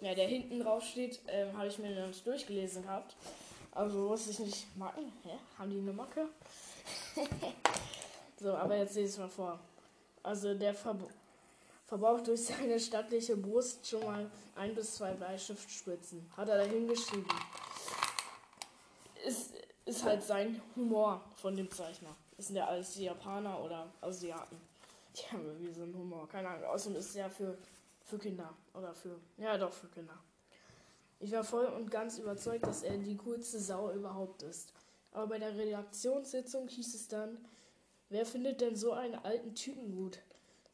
ja, 0.00 0.14
der 0.14 0.28
hinten 0.28 0.60
drauf 0.60 0.84
steht, 0.84 1.20
äh, 1.28 1.52
habe 1.52 1.68
ich 1.68 1.78
mir 1.78 1.98
noch 1.98 2.08
nicht 2.08 2.26
durchgelesen 2.26 2.82
gehabt. 2.82 3.16
Also 3.72 4.08
wusste 4.08 4.30
ich 4.30 4.38
nicht, 4.40 4.76
Macken? 4.76 5.12
Hä? 5.22 5.38
Haben 5.58 5.70
die 5.70 5.78
eine 5.78 5.92
Macke? 5.92 6.28
so, 8.40 8.54
aber 8.54 8.76
jetzt 8.76 8.94
sehe 8.94 9.04
ich 9.04 9.10
es 9.10 9.18
mal 9.18 9.28
vor. 9.28 9.60
Also 10.22 10.54
der 10.54 10.74
Ver 10.74 10.96
verbraucht 11.86 12.26
durch 12.26 12.44
seine 12.44 12.78
stattliche 12.78 13.36
Brust 13.36 13.88
schon 13.88 14.04
mal 14.04 14.30
ein 14.56 14.74
bis 14.74 14.96
zwei 14.96 15.12
Bleistiftspitzen. 15.12 16.30
Hat 16.36 16.48
er 16.48 16.58
da 16.58 16.64
hingeschrieben. 16.64 17.26
Ist, 19.26 19.54
ist 19.86 20.04
halt 20.04 20.22
sein 20.22 20.60
Humor 20.76 21.24
von 21.36 21.56
dem 21.56 21.70
Zeichner. 21.70 22.14
Das 22.38 22.46
sind 22.46 22.56
ja 22.56 22.66
alles 22.66 22.94
die 22.94 23.04
Japaner 23.04 23.62
oder 23.62 23.92
Asiaten. 24.00 24.56
Die 25.16 25.32
haben 25.32 25.44
irgendwie 25.44 25.72
so 25.72 25.82
einen 25.82 25.94
Humor. 25.94 26.28
Keine 26.28 26.48
Ahnung. 26.48 26.64
Außerdem 26.66 26.98
ist 26.98 27.08
es 27.10 27.14
ja 27.16 27.28
für, 27.28 27.58
für 28.04 28.16
Kinder. 28.16 28.54
Oder 28.74 28.94
für. 28.94 29.16
Ja, 29.36 29.58
doch, 29.58 29.72
für 29.72 29.88
Kinder. 29.88 30.16
Ich 31.18 31.32
war 31.32 31.42
voll 31.42 31.66
und 31.66 31.90
ganz 31.90 32.16
überzeugt, 32.18 32.64
dass 32.64 32.84
er 32.84 32.96
die 32.96 33.16
coolste 33.16 33.58
Sau 33.58 33.92
überhaupt 33.92 34.44
ist. 34.44 34.72
Aber 35.10 35.26
bei 35.26 35.38
der 35.40 35.56
Redaktionssitzung 35.56 36.68
hieß 36.68 36.94
es 36.94 37.08
dann, 37.08 37.38
wer 38.08 38.24
findet 38.24 38.60
denn 38.60 38.76
so 38.76 38.92
einen 38.92 39.16
alten 39.16 39.56
Typen 39.56 39.96
gut? 39.96 40.20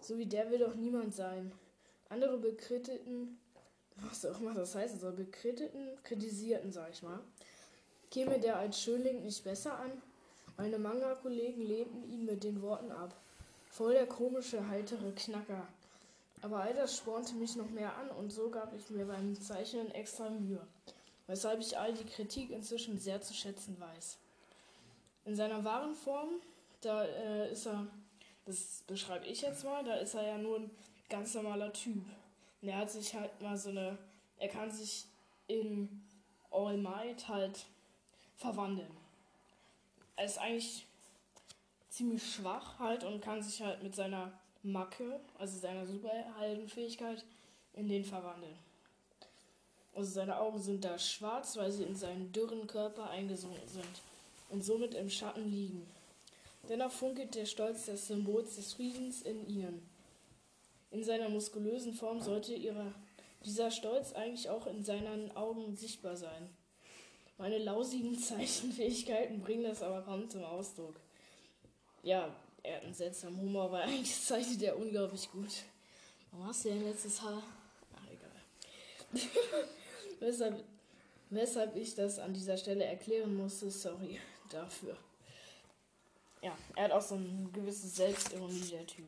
So 0.01 0.19
wie 0.19 0.27
der 0.27 0.51
will 0.51 0.59
doch 0.59 0.75
niemand 0.75 1.15
sein. 1.15 1.51
Andere 2.11 2.37
bekrittelten, 2.37 3.39
was 3.97 4.27
auch 4.27 4.39
immer 4.39 4.53
das 4.53 4.75
heißen 4.75 5.01
soll, 5.01 5.13
bekrittelten, 5.13 5.97
kritisierten, 6.03 6.73
sag 6.73 6.91
ich 6.91 7.03
mal. 7.03 7.21
Käme 8.11 8.39
der 8.39 8.59
als 8.59 8.79
Schönling 8.79 9.23
nicht 9.23 9.43
besser 9.43 9.79
an? 9.79 10.03
Meine 10.57 10.79
Manga-Kollegen 10.79 11.63
lehnten 11.63 12.09
ihn 12.11 12.25
mit 12.25 12.45
den 12.45 12.63
Worten 12.63 12.93
ab. 12.93 13.15
Voll 13.71 13.95
der 13.95 14.07
komische, 14.07 14.69
heitere 14.69 15.11
Knacker. 15.11 15.67
Aber 16.43 16.61
all 16.61 16.75
das 16.75 16.97
spornte 16.97 17.35
mich 17.35 17.57
noch 17.57 17.71
mehr 17.71 17.97
an 17.97 18.11
und 18.11 18.31
so 18.31 18.51
gab 18.51 18.73
ich 18.75 18.89
mir 18.91 19.07
beim 19.07 19.35
Zeichnen 19.41 19.91
extra 19.93 20.29
Mühe, 20.29 20.61
weshalb 21.27 21.61
ich 21.61 21.77
all 21.79 21.93
die 21.93 22.05
Kritik 22.05 22.51
inzwischen 22.51 22.99
sehr 23.01 23.21
zu 23.21 23.35
schätzen 23.35 23.77
weiß. 23.81 24.19
In 25.25 25.35
seiner 25.35 25.65
wahren 25.65 25.95
Form, 25.95 26.29
da 26.83 27.05
äh, 27.05 27.51
ist 27.51 27.67
er, 27.67 27.87
das 28.45 28.85
beschreibe 28.87 29.25
ich 29.25 29.41
jetzt 29.41 29.65
mal, 29.65 29.83
da 29.83 29.97
ist 29.97 30.15
er 30.15 30.27
ja 30.27 30.39
nur 30.39 30.59
ein 30.59 30.71
ganz 31.09 31.35
normaler 31.35 31.73
Typ. 31.73 32.05
Und 32.61 32.69
er 32.69 32.77
hat 32.77 32.91
sich 32.91 33.15
halt 33.15 33.41
mal 33.41 33.57
so 33.57 33.71
eine, 33.71 33.99
er 34.39 34.49
kann 34.49 34.71
sich 34.71 35.07
in 35.47 36.03
All 36.51 36.77
Might 36.77 37.27
halt 37.27 37.65
verwandeln. 38.37 39.04
Er 40.17 40.25
ist 40.27 40.39
eigentlich 40.39 40.87
ziemlich 41.89 42.35
schwach 42.35 42.79
halt 42.79 43.05
und 43.05 43.21
kann 43.21 43.43
sich 43.43 43.63
halt 43.63 43.83
mit 43.83 43.95
seiner 43.95 44.33
Macke, 44.63 45.21
also 45.39 45.59
seiner 45.59 45.87
Superheldenfähigkeit, 45.87 47.25
in 47.75 47.89
den 47.89 48.05
verwandeln. 48.05 48.57
Also 49.95 50.11
seine 50.11 50.41
Augen 50.41 50.61
sind 50.61 50.85
da 50.85 50.99
schwarz, 50.99 51.57
weil 51.57 51.71
sie 51.71 51.85
in 51.85 51.95
seinen 51.95 52.33
dürren 52.33 52.67
Körper 52.67 53.11
eingesunken 53.11 53.69
sind 53.69 54.01
und 54.51 54.65
somit 54.65 54.95
im 54.95 55.09
Schatten 55.09 55.49
liegen. 55.51 55.87
Dennoch 56.69 56.91
funkelt 56.91 57.35
der 57.35 57.47
Stolz 57.47 57.87
des 57.87 58.09
Symbols 58.09 58.57
des 58.57 58.75
Friedens 58.75 59.23
in 59.23 59.47
ihnen. 59.49 59.89
In 60.91 61.05
seiner 61.05 61.29
muskulösen 61.29 61.93
Form 61.93 62.21
sollte 62.21 62.55
ihre, 62.55 62.95
dieser 63.45 63.71
Stolz 63.71 64.13
eigentlich 64.13 64.49
auch 64.49 64.67
in 64.67 64.83
seinen 64.83 65.37
Augen 65.37 65.77
sichtbar 65.77 66.17
sein. 66.17 66.49
Meine 67.39 67.59
lausigen 67.59 68.19
Zeichenfähigkeiten 68.19 69.41
bringen 69.41 69.65
das 69.65 69.83
aber 69.83 70.03
kaum 70.03 70.29
zum 70.29 70.45
Ausdruck. 70.45 70.95
Ja, 72.03 72.35
er 72.63 72.77
hat 72.77 72.85
einen 72.85 72.95
seltsamen 72.95 73.41
Humor, 73.41 73.71
weil 73.73 73.83
eigentlich 73.89 74.21
zeichnet 74.21 74.63
er 74.63 74.79
unglaublich 74.79 75.31
gut. 75.31 75.65
Warum 76.31 76.47
hast 76.49 76.65
du 76.65 76.69
denn 76.71 76.85
letztes 76.85 77.21
Haar? 77.23 77.43
Ach, 77.95 78.07
egal. 78.11 79.29
weshalb, 80.21 80.65
weshalb 81.31 81.77
ich 81.77 81.95
das 81.95 82.19
an 82.19 82.33
dieser 82.35 82.57
Stelle 82.57 82.85
erklären 82.85 83.37
musste, 83.37 83.71
sorry 83.71 84.19
dafür. 84.51 84.97
Ja, 86.43 86.57
er 86.77 86.85
hat 86.85 86.93
auch 86.93 87.01
so 87.01 87.15
eine 87.15 87.49
gewisse 87.53 87.89
Selbstironie, 87.89 88.69
der 88.71 88.87
Typ. 88.87 89.07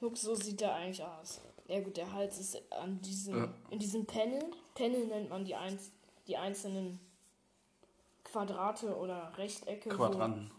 Guck, 0.00 0.16
so 0.16 0.34
sieht 0.34 0.60
er 0.62 0.74
eigentlich 0.74 1.02
aus. 1.02 1.40
Ja 1.68 1.80
gut, 1.80 1.96
der 1.96 2.12
Hals 2.12 2.38
ist 2.38 2.72
an 2.72 3.00
diesem, 3.02 3.36
Ja. 3.36 3.54
in 3.70 3.78
diesem 3.78 4.04
Panel. 4.06 4.42
Panel 4.74 5.06
nennt 5.06 5.28
man 5.28 5.44
die, 5.44 5.54
einz, 5.54 5.90
die 6.28 6.36
einzelnen 6.36 7.00
Quadrate 8.24 8.96
oder 8.96 9.32
Rechtecke. 9.36 9.88
Quadranten. 9.88 10.50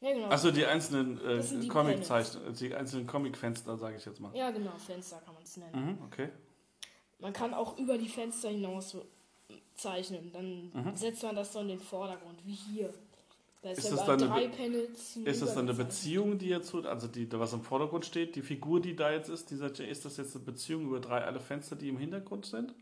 Ja, 0.00 0.12
genau. 0.12 0.28
Achso, 0.28 0.50
die 0.50 0.66
einzelnen 0.66 1.18
äh, 1.24 1.66
Comic-Zeichen, 1.68 2.52
die 2.54 2.74
einzelnen 2.74 3.06
Comic-Fenster, 3.06 3.78
sage 3.78 3.96
ich 3.96 4.04
jetzt 4.04 4.20
mal. 4.20 4.36
Ja, 4.36 4.50
genau, 4.50 4.72
Fenster 4.78 5.18
kann 5.24 5.32
man 5.34 5.42
es 5.42 5.56
nennen. 5.56 5.98
Mhm, 5.98 6.04
okay. 6.04 6.28
Man 7.20 7.32
kann 7.32 7.54
auch 7.54 7.78
über 7.78 7.96
die 7.96 8.08
Fenster 8.08 8.50
hinaus 8.50 8.96
zeichnen. 9.76 10.30
Dann 10.32 10.70
Mhm. 10.74 10.96
setzt 10.96 11.22
man 11.22 11.34
das 11.36 11.52
so 11.52 11.60
in 11.60 11.68
den 11.68 11.80
Vordergrund, 11.80 12.44
wie 12.44 12.52
hier. 12.52 12.92
Da 13.62 13.70
ist, 13.70 13.78
Ist 13.78 13.84
ja 13.84 13.90
das 13.96 14.04
dann 14.04 14.20
eine 14.20 14.28
drei 14.30 14.48
Be- 14.48 14.56
Panels. 14.56 15.16
Ist 15.16 15.40
das 15.40 15.54
dann 15.54 15.68
eine. 15.68 15.74
Beziehung, 15.78 16.36
die 16.38 16.48
jetzt 16.48 16.68
so, 16.68 16.82
also 16.82 17.06
die, 17.08 17.30
was 17.32 17.54
im 17.54 17.62
Vordergrund 17.62 18.04
steht, 18.04 18.36
die 18.36 18.42
Figur, 18.42 18.80
die 18.80 18.94
da 18.94 19.10
jetzt 19.10 19.30
ist, 19.30 19.50
dieser, 19.50 19.70
ist 19.80 20.04
das 20.04 20.18
jetzt 20.18 20.34
eine 20.36 20.44
Beziehung 20.44 20.82
über 20.86 21.00
drei 21.00 21.24
alle 21.24 21.40
Fenster, 21.40 21.76
die 21.76 21.88
im 21.88 21.96
Hintergrund 21.96 22.44
sind? 22.44 22.74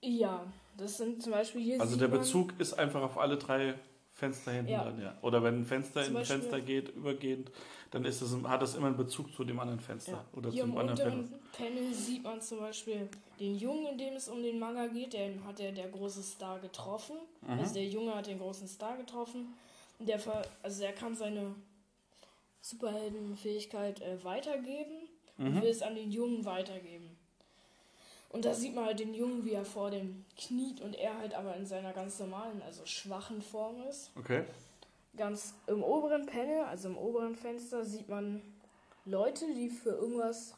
Ja, 0.00 0.52
das 0.82 0.98
sind 0.98 1.22
zum 1.22 1.32
Beispiel 1.32 1.62
hier. 1.62 1.80
Also 1.80 1.96
der 1.96 2.08
Bezug 2.08 2.52
ist 2.58 2.74
einfach 2.74 3.02
auf 3.02 3.16
alle 3.18 3.36
drei 3.38 3.74
Fenster 4.14 4.52
hinten 4.52 4.70
Ja. 4.72 4.84
dran, 4.84 5.00
ja. 5.00 5.16
Oder 5.22 5.42
wenn 5.42 5.60
ein 5.60 5.64
Fenster 5.64 6.02
Zum 6.04 6.12
in 6.14 6.18
ein 6.20 6.24
Fenster 6.26 6.60
geht, 6.60 6.90
übergehend, 6.90 7.50
dann 7.90 8.04
ist 8.04 8.20
das, 8.20 8.36
hat 8.44 8.60
das 8.60 8.74
immer 8.74 8.88
einen 8.88 8.96
Bezug 8.96 9.32
zu 9.34 9.42
dem 9.44 9.58
anderen 9.58 9.80
Fenster. 9.80 10.12
Ja. 10.12 10.24
Oder 10.34 10.50
Hier 10.50 10.64
zum 10.64 10.76
anderen 10.76 10.98
Panel. 10.98 11.28
Panel 11.52 11.94
sieht 11.94 12.22
man 12.22 12.40
zum 12.40 12.58
Beispiel 12.60 13.08
den 13.40 13.56
Jungen, 13.56 13.86
in 13.86 13.98
dem 13.98 14.14
es 14.14 14.28
um 14.28 14.42
den 14.42 14.58
Manga 14.58 14.86
geht. 14.88 15.14
Den 15.14 15.42
hat 15.46 15.60
er 15.60 15.72
der 15.72 15.88
große 15.88 16.22
Star 16.22 16.58
getroffen. 16.60 17.16
Mhm. 17.40 17.58
Also 17.58 17.74
der 17.74 17.86
Junge 17.86 18.14
hat 18.14 18.26
den 18.26 18.38
großen 18.38 18.68
Star 18.68 18.96
getroffen. 18.98 19.54
Und 19.98 20.08
der 20.08 20.18
ver 20.18 20.42
also 20.62 20.84
er 20.84 20.92
kann 20.92 21.14
seine 21.14 21.54
Superheldenfähigkeit 22.60 24.00
äh, 24.02 24.22
weitergeben 24.24 25.08
und 25.38 25.54
Mhm. 25.54 25.62
will 25.62 25.68
es 25.70 25.82
an 25.82 25.94
den 25.94 26.10
Jungen 26.10 26.44
weitergeben. 26.44 27.11
Und 28.32 28.46
da 28.46 28.54
sieht 28.54 28.74
man 28.74 28.86
halt 28.86 28.98
den 28.98 29.12
Jungen, 29.14 29.44
wie 29.44 29.52
er 29.52 29.64
vor 29.64 29.90
dem 29.90 30.24
kniet 30.38 30.80
und 30.80 30.94
er 30.94 31.18
halt 31.18 31.34
aber 31.34 31.54
in 31.56 31.66
seiner 31.66 31.92
ganz 31.92 32.18
normalen, 32.18 32.62
also 32.62 32.84
schwachen 32.86 33.42
Form 33.42 33.82
ist. 33.82 34.10
Okay. 34.16 34.44
Ganz 35.16 35.54
im 35.66 35.82
oberen 35.82 36.24
Panel, 36.24 36.64
also 36.64 36.88
im 36.88 36.96
oberen 36.96 37.36
Fenster, 37.36 37.84
sieht 37.84 38.08
man 38.08 38.40
Leute, 39.04 39.52
die 39.54 39.68
für 39.68 39.90
irgendwas 39.90 40.54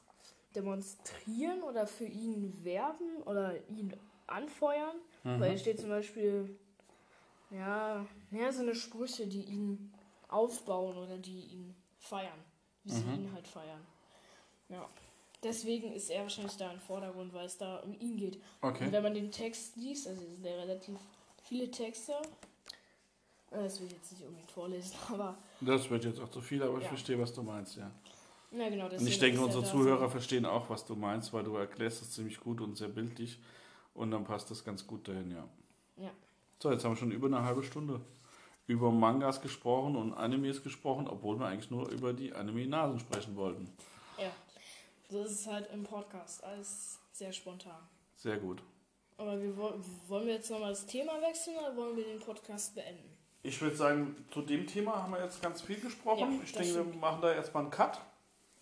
demonstrieren 0.54 1.62
oder 1.64 1.88
für 1.88 2.04
ihn 2.04 2.64
werben 2.64 3.22
oder 3.24 3.56
ihn 3.68 3.92
anfeuern. 4.28 4.94
Mhm. 5.24 5.40
Weil 5.40 5.50
hier 5.50 5.58
steht 5.58 5.80
zum 5.80 5.88
Beispiel, 5.88 6.56
ja, 7.50 8.06
ja, 8.30 8.52
so 8.52 8.62
eine 8.62 8.76
Sprüche, 8.76 9.26
die 9.26 9.42
ihn 9.42 9.92
aufbauen 10.28 10.96
oder 10.96 11.18
die 11.18 11.40
ihn 11.46 11.74
feiern. 11.98 12.38
Wie 12.84 12.92
sie 12.92 13.04
Mhm. 13.04 13.14
ihn 13.14 13.32
halt 13.32 13.48
feiern. 13.48 13.84
Ja. 14.68 14.88
Deswegen 15.44 15.92
ist 15.92 16.11
er 16.11 16.22
wahrscheinlich 16.22 16.57
da 16.57 16.72
im 16.72 16.80
Vordergrund, 16.80 17.33
weil 17.33 17.46
es 17.46 17.57
da 17.57 17.76
um 17.78 17.94
ihn 18.00 18.16
geht. 18.16 18.38
Okay. 18.61 18.87
Und 18.87 18.92
wenn 18.92 19.02
man 19.02 19.14
den 19.14 19.30
Text 19.30 19.76
liest, 19.76 20.09
also 20.09 20.22
es 20.22 20.35
sind 20.35 20.44
ja 20.44 20.54
relativ 20.54 20.96
viele 21.42 21.70
Texte, 21.70 22.12
äh, 23.50 23.62
das 23.62 23.80
will 23.80 23.87
ich 23.87 23.92
jetzt 23.92 24.12
nicht 24.12 24.24
unbedingt 24.24 24.50
vorlesen, 24.50 24.96
aber 25.12 25.37
Das 25.61 25.88
wird 25.90 26.04
jetzt 26.04 26.20
auch 26.20 26.30
zu 26.30 26.40
viel, 26.40 26.62
aber 26.62 26.78
ich 26.78 26.85
Ja. 26.85 26.88
verstehe, 26.88 27.18
was 27.20 27.33
du 27.33 27.42
meinst, 27.42 27.76
ja. 27.76 27.90
na 28.50 28.68
genau, 28.68 28.87
Und 28.87 29.07
ich 29.07 29.18
denke, 29.18 29.38
er 29.38 29.44
unsere 29.44 29.64
Zuhörer 29.64 30.09
verstehen 30.11 30.46
auch, 30.46 30.68
was 30.70 30.85
du 30.85 30.94
meinst, 30.94 31.33
weil 31.33 31.44
du 31.44 31.54
erklärst 31.57 32.02
es 32.02 32.12
ziemlich 32.12 32.40
gut 32.40 32.61
und 32.61 32.76
sehr 32.76 32.88
bildlich. 32.88 33.38
Und 33.94 34.11
dann 34.11 34.24
passt 34.24 34.50
das 34.50 34.64
ganz 34.64 34.85
gut 34.87 35.07
dahin, 35.07 35.30
ja. 35.30 35.48
Ja. 35.96 36.11
So, 36.61 36.72
jetzt 36.72 36.85
haben 36.85 36.92
wir 36.92 36.96
schon 36.96 37.12
über 37.12 37.28
eine 37.28 37.42
halbe 37.44 37.62
Stunde 37.62 38.00
über 38.66 38.90
Mangas 38.90 39.40
gesprochen 39.42 39.94
und 39.94 40.14
Animes 40.14 40.62
gesprochen, 40.62 41.07
obwohl 41.07 41.38
wir 41.38 41.46
eigentlich 41.46 41.70
nur 41.70 41.88
über 41.90 42.12
die 42.12 42.33
Anime-Nasen 42.33 42.98
sprechen 42.98 43.37
wollten. 43.37 43.70
Ja, 44.18 44.30
das 45.08 45.30
ist 45.30 45.46
halt 45.46 45.70
im 45.72 45.84
Podcast 45.84 46.42
alles 46.44 46.98
sehr 47.12 47.32
spontan. 47.32 47.80
Sehr 48.16 48.36
gut. 48.38 48.62
Aber 49.16 49.40
wir 49.40 49.56
woll- 49.56 49.78
wollen 50.08 50.26
wir 50.26 50.34
jetzt 50.34 50.50
nochmal 50.50 50.70
das 50.70 50.86
Thema 50.86 51.20
wechseln 51.22 51.56
oder 51.58 51.76
wollen 51.76 51.96
wir 51.96 52.04
den 52.04 52.18
Podcast 52.20 52.74
beenden? 52.74 53.16
Ich 53.42 53.60
würde 53.60 53.76
sagen, 53.76 54.16
zu 54.32 54.40
dem 54.42 54.66
Thema 54.66 55.02
haben 55.02 55.12
wir 55.12 55.22
jetzt 55.22 55.40
ganz 55.42 55.60
viel 55.62 55.78
gesprochen. 55.78 56.36
Ja, 56.38 56.42
ich 56.42 56.52
denke, 56.52 56.74
wir 56.74 56.80
stimmt. 56.82 57.00
machen 57.00 57.20
da 57.20 57.32
jetzt 57.34 57.52
mal 57.54 57.60
einen 57.60 57.70
Cut 57.70 58.00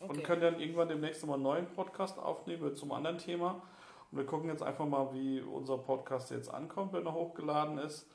und 0.00 0.10
Okay. 0.10 0.22
können 0.22 0.42
dann 0.42 0.60
irgendwann 0.60 0.88
demnächst 0.88 1.22
nochmal 1.22 1.36
einen 1.36 1.44
neuen 1.44 1.66
Podcast 1.68 2.18
aufnehmen 2.18 2.74
zum 2.74 2.92
anderen 2.92 3.18
Thema. 3.18 3.62
Und 4.10 4.18
wir 4.18 4.26
gucken 4.26 4.50
jetzt 4.50 4.62
einfach 4.62 4.84
mal, 4.84 5.14
wie 5.14 5.40
unser 5.40 5.78
Podcast 5.78 6.30
jetzt 6.32 6.52
ankommt, 6.52 6.92
wenn 6.92 7.06
er 7.06 7.14
hochgeladen 7.14 7.78
ist. 7.78 8.06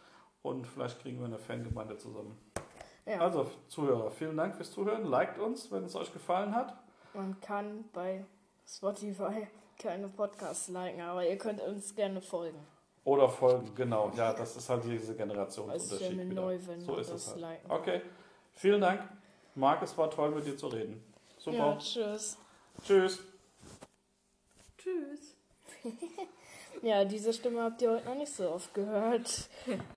Und 0.43 0.67
vielleicht 0.67 0.99
kriegen 1.01 1.17
wir 1.19 1.25
eine 1.25 1.39
Fangemeinde 1.39 1.97
zusammen. 1.97 2.37
Ja, 3.05 3.19
Also, 3.21 3.49
Zuhörer, 3.69 4.11
vielen 4.11 4.35
Dank 4.37 4.55
fürs 4.55 4.71
Zuhören. 4.71 5.05
Liked 5.05 5.39
uns, 5.39 5.71
wenn 5.71 5.85
es 5.85 5.95
euch 5.95 6.11
gefallen 6.13 6.53
hat. 6.53 6.77
Man 7.13 7.39
kann 7.41 7.85
bei 7.93 8.23
Spotify 8.67 9.47
keine 9.79 10.07
Podcasts 10.07 10.67
liken, 10.69 11.01
aber 11.01 11.27
ihr 11.27 11.37
könnt 11.37 11.61
uns 11.61 11.95
gerne 11.95 12.21
folgen. 12.21 12.59
Oder 13.03 13.29
folgen, 13.29 13.73
genau. 13.73 14.11
Ja, 14.17 14.33
das 14.33 14.57
ist 14.57 14.69
halt 14.69 14.83
diese 14.83 14.97
Das 14.97 15.09
ist 15.09 15.17
Generationsunterschied. 15.17 16.11
wieder. 16.11 16.41
neu, 16.41 16.59
wenn 16.65 16.81
so 16.81 16.97
ist 16.97 17.07
es 17.07 17.13
das 17.25 17.27
halt. 17.31 17.41
liken. 17.41 17.71
Okay, 17.71 18.01
vielen 18.53 18.81
Dank. 18.81 19.01
Marc, 19.55 19.81
es 19.81 19.97
war 19.97 20.09
toll, 20.09 20.31
mit 20.31 20.45
dir 20.45 20.57
zu 20.57 20.67
reden. 20.67 21.01
Super. 21.37 21.57
Ja, 21.57 21.77
tschüss. 21.77 22.37
Tschüss. 22.83 23.19
Tschüss. 24.77 25.35
ja, 26.81 27.05
diese 27.05 27.31
Stimme 27.33 27.63
habt 27.63 27.81
ihr 27.81 27.91
heute 27.91 28.05
noch 28.05 28.15
nicht 28.15 28.33
so 28.33 28.51
oft 28.51 28.73
gehört. 28.73 29.49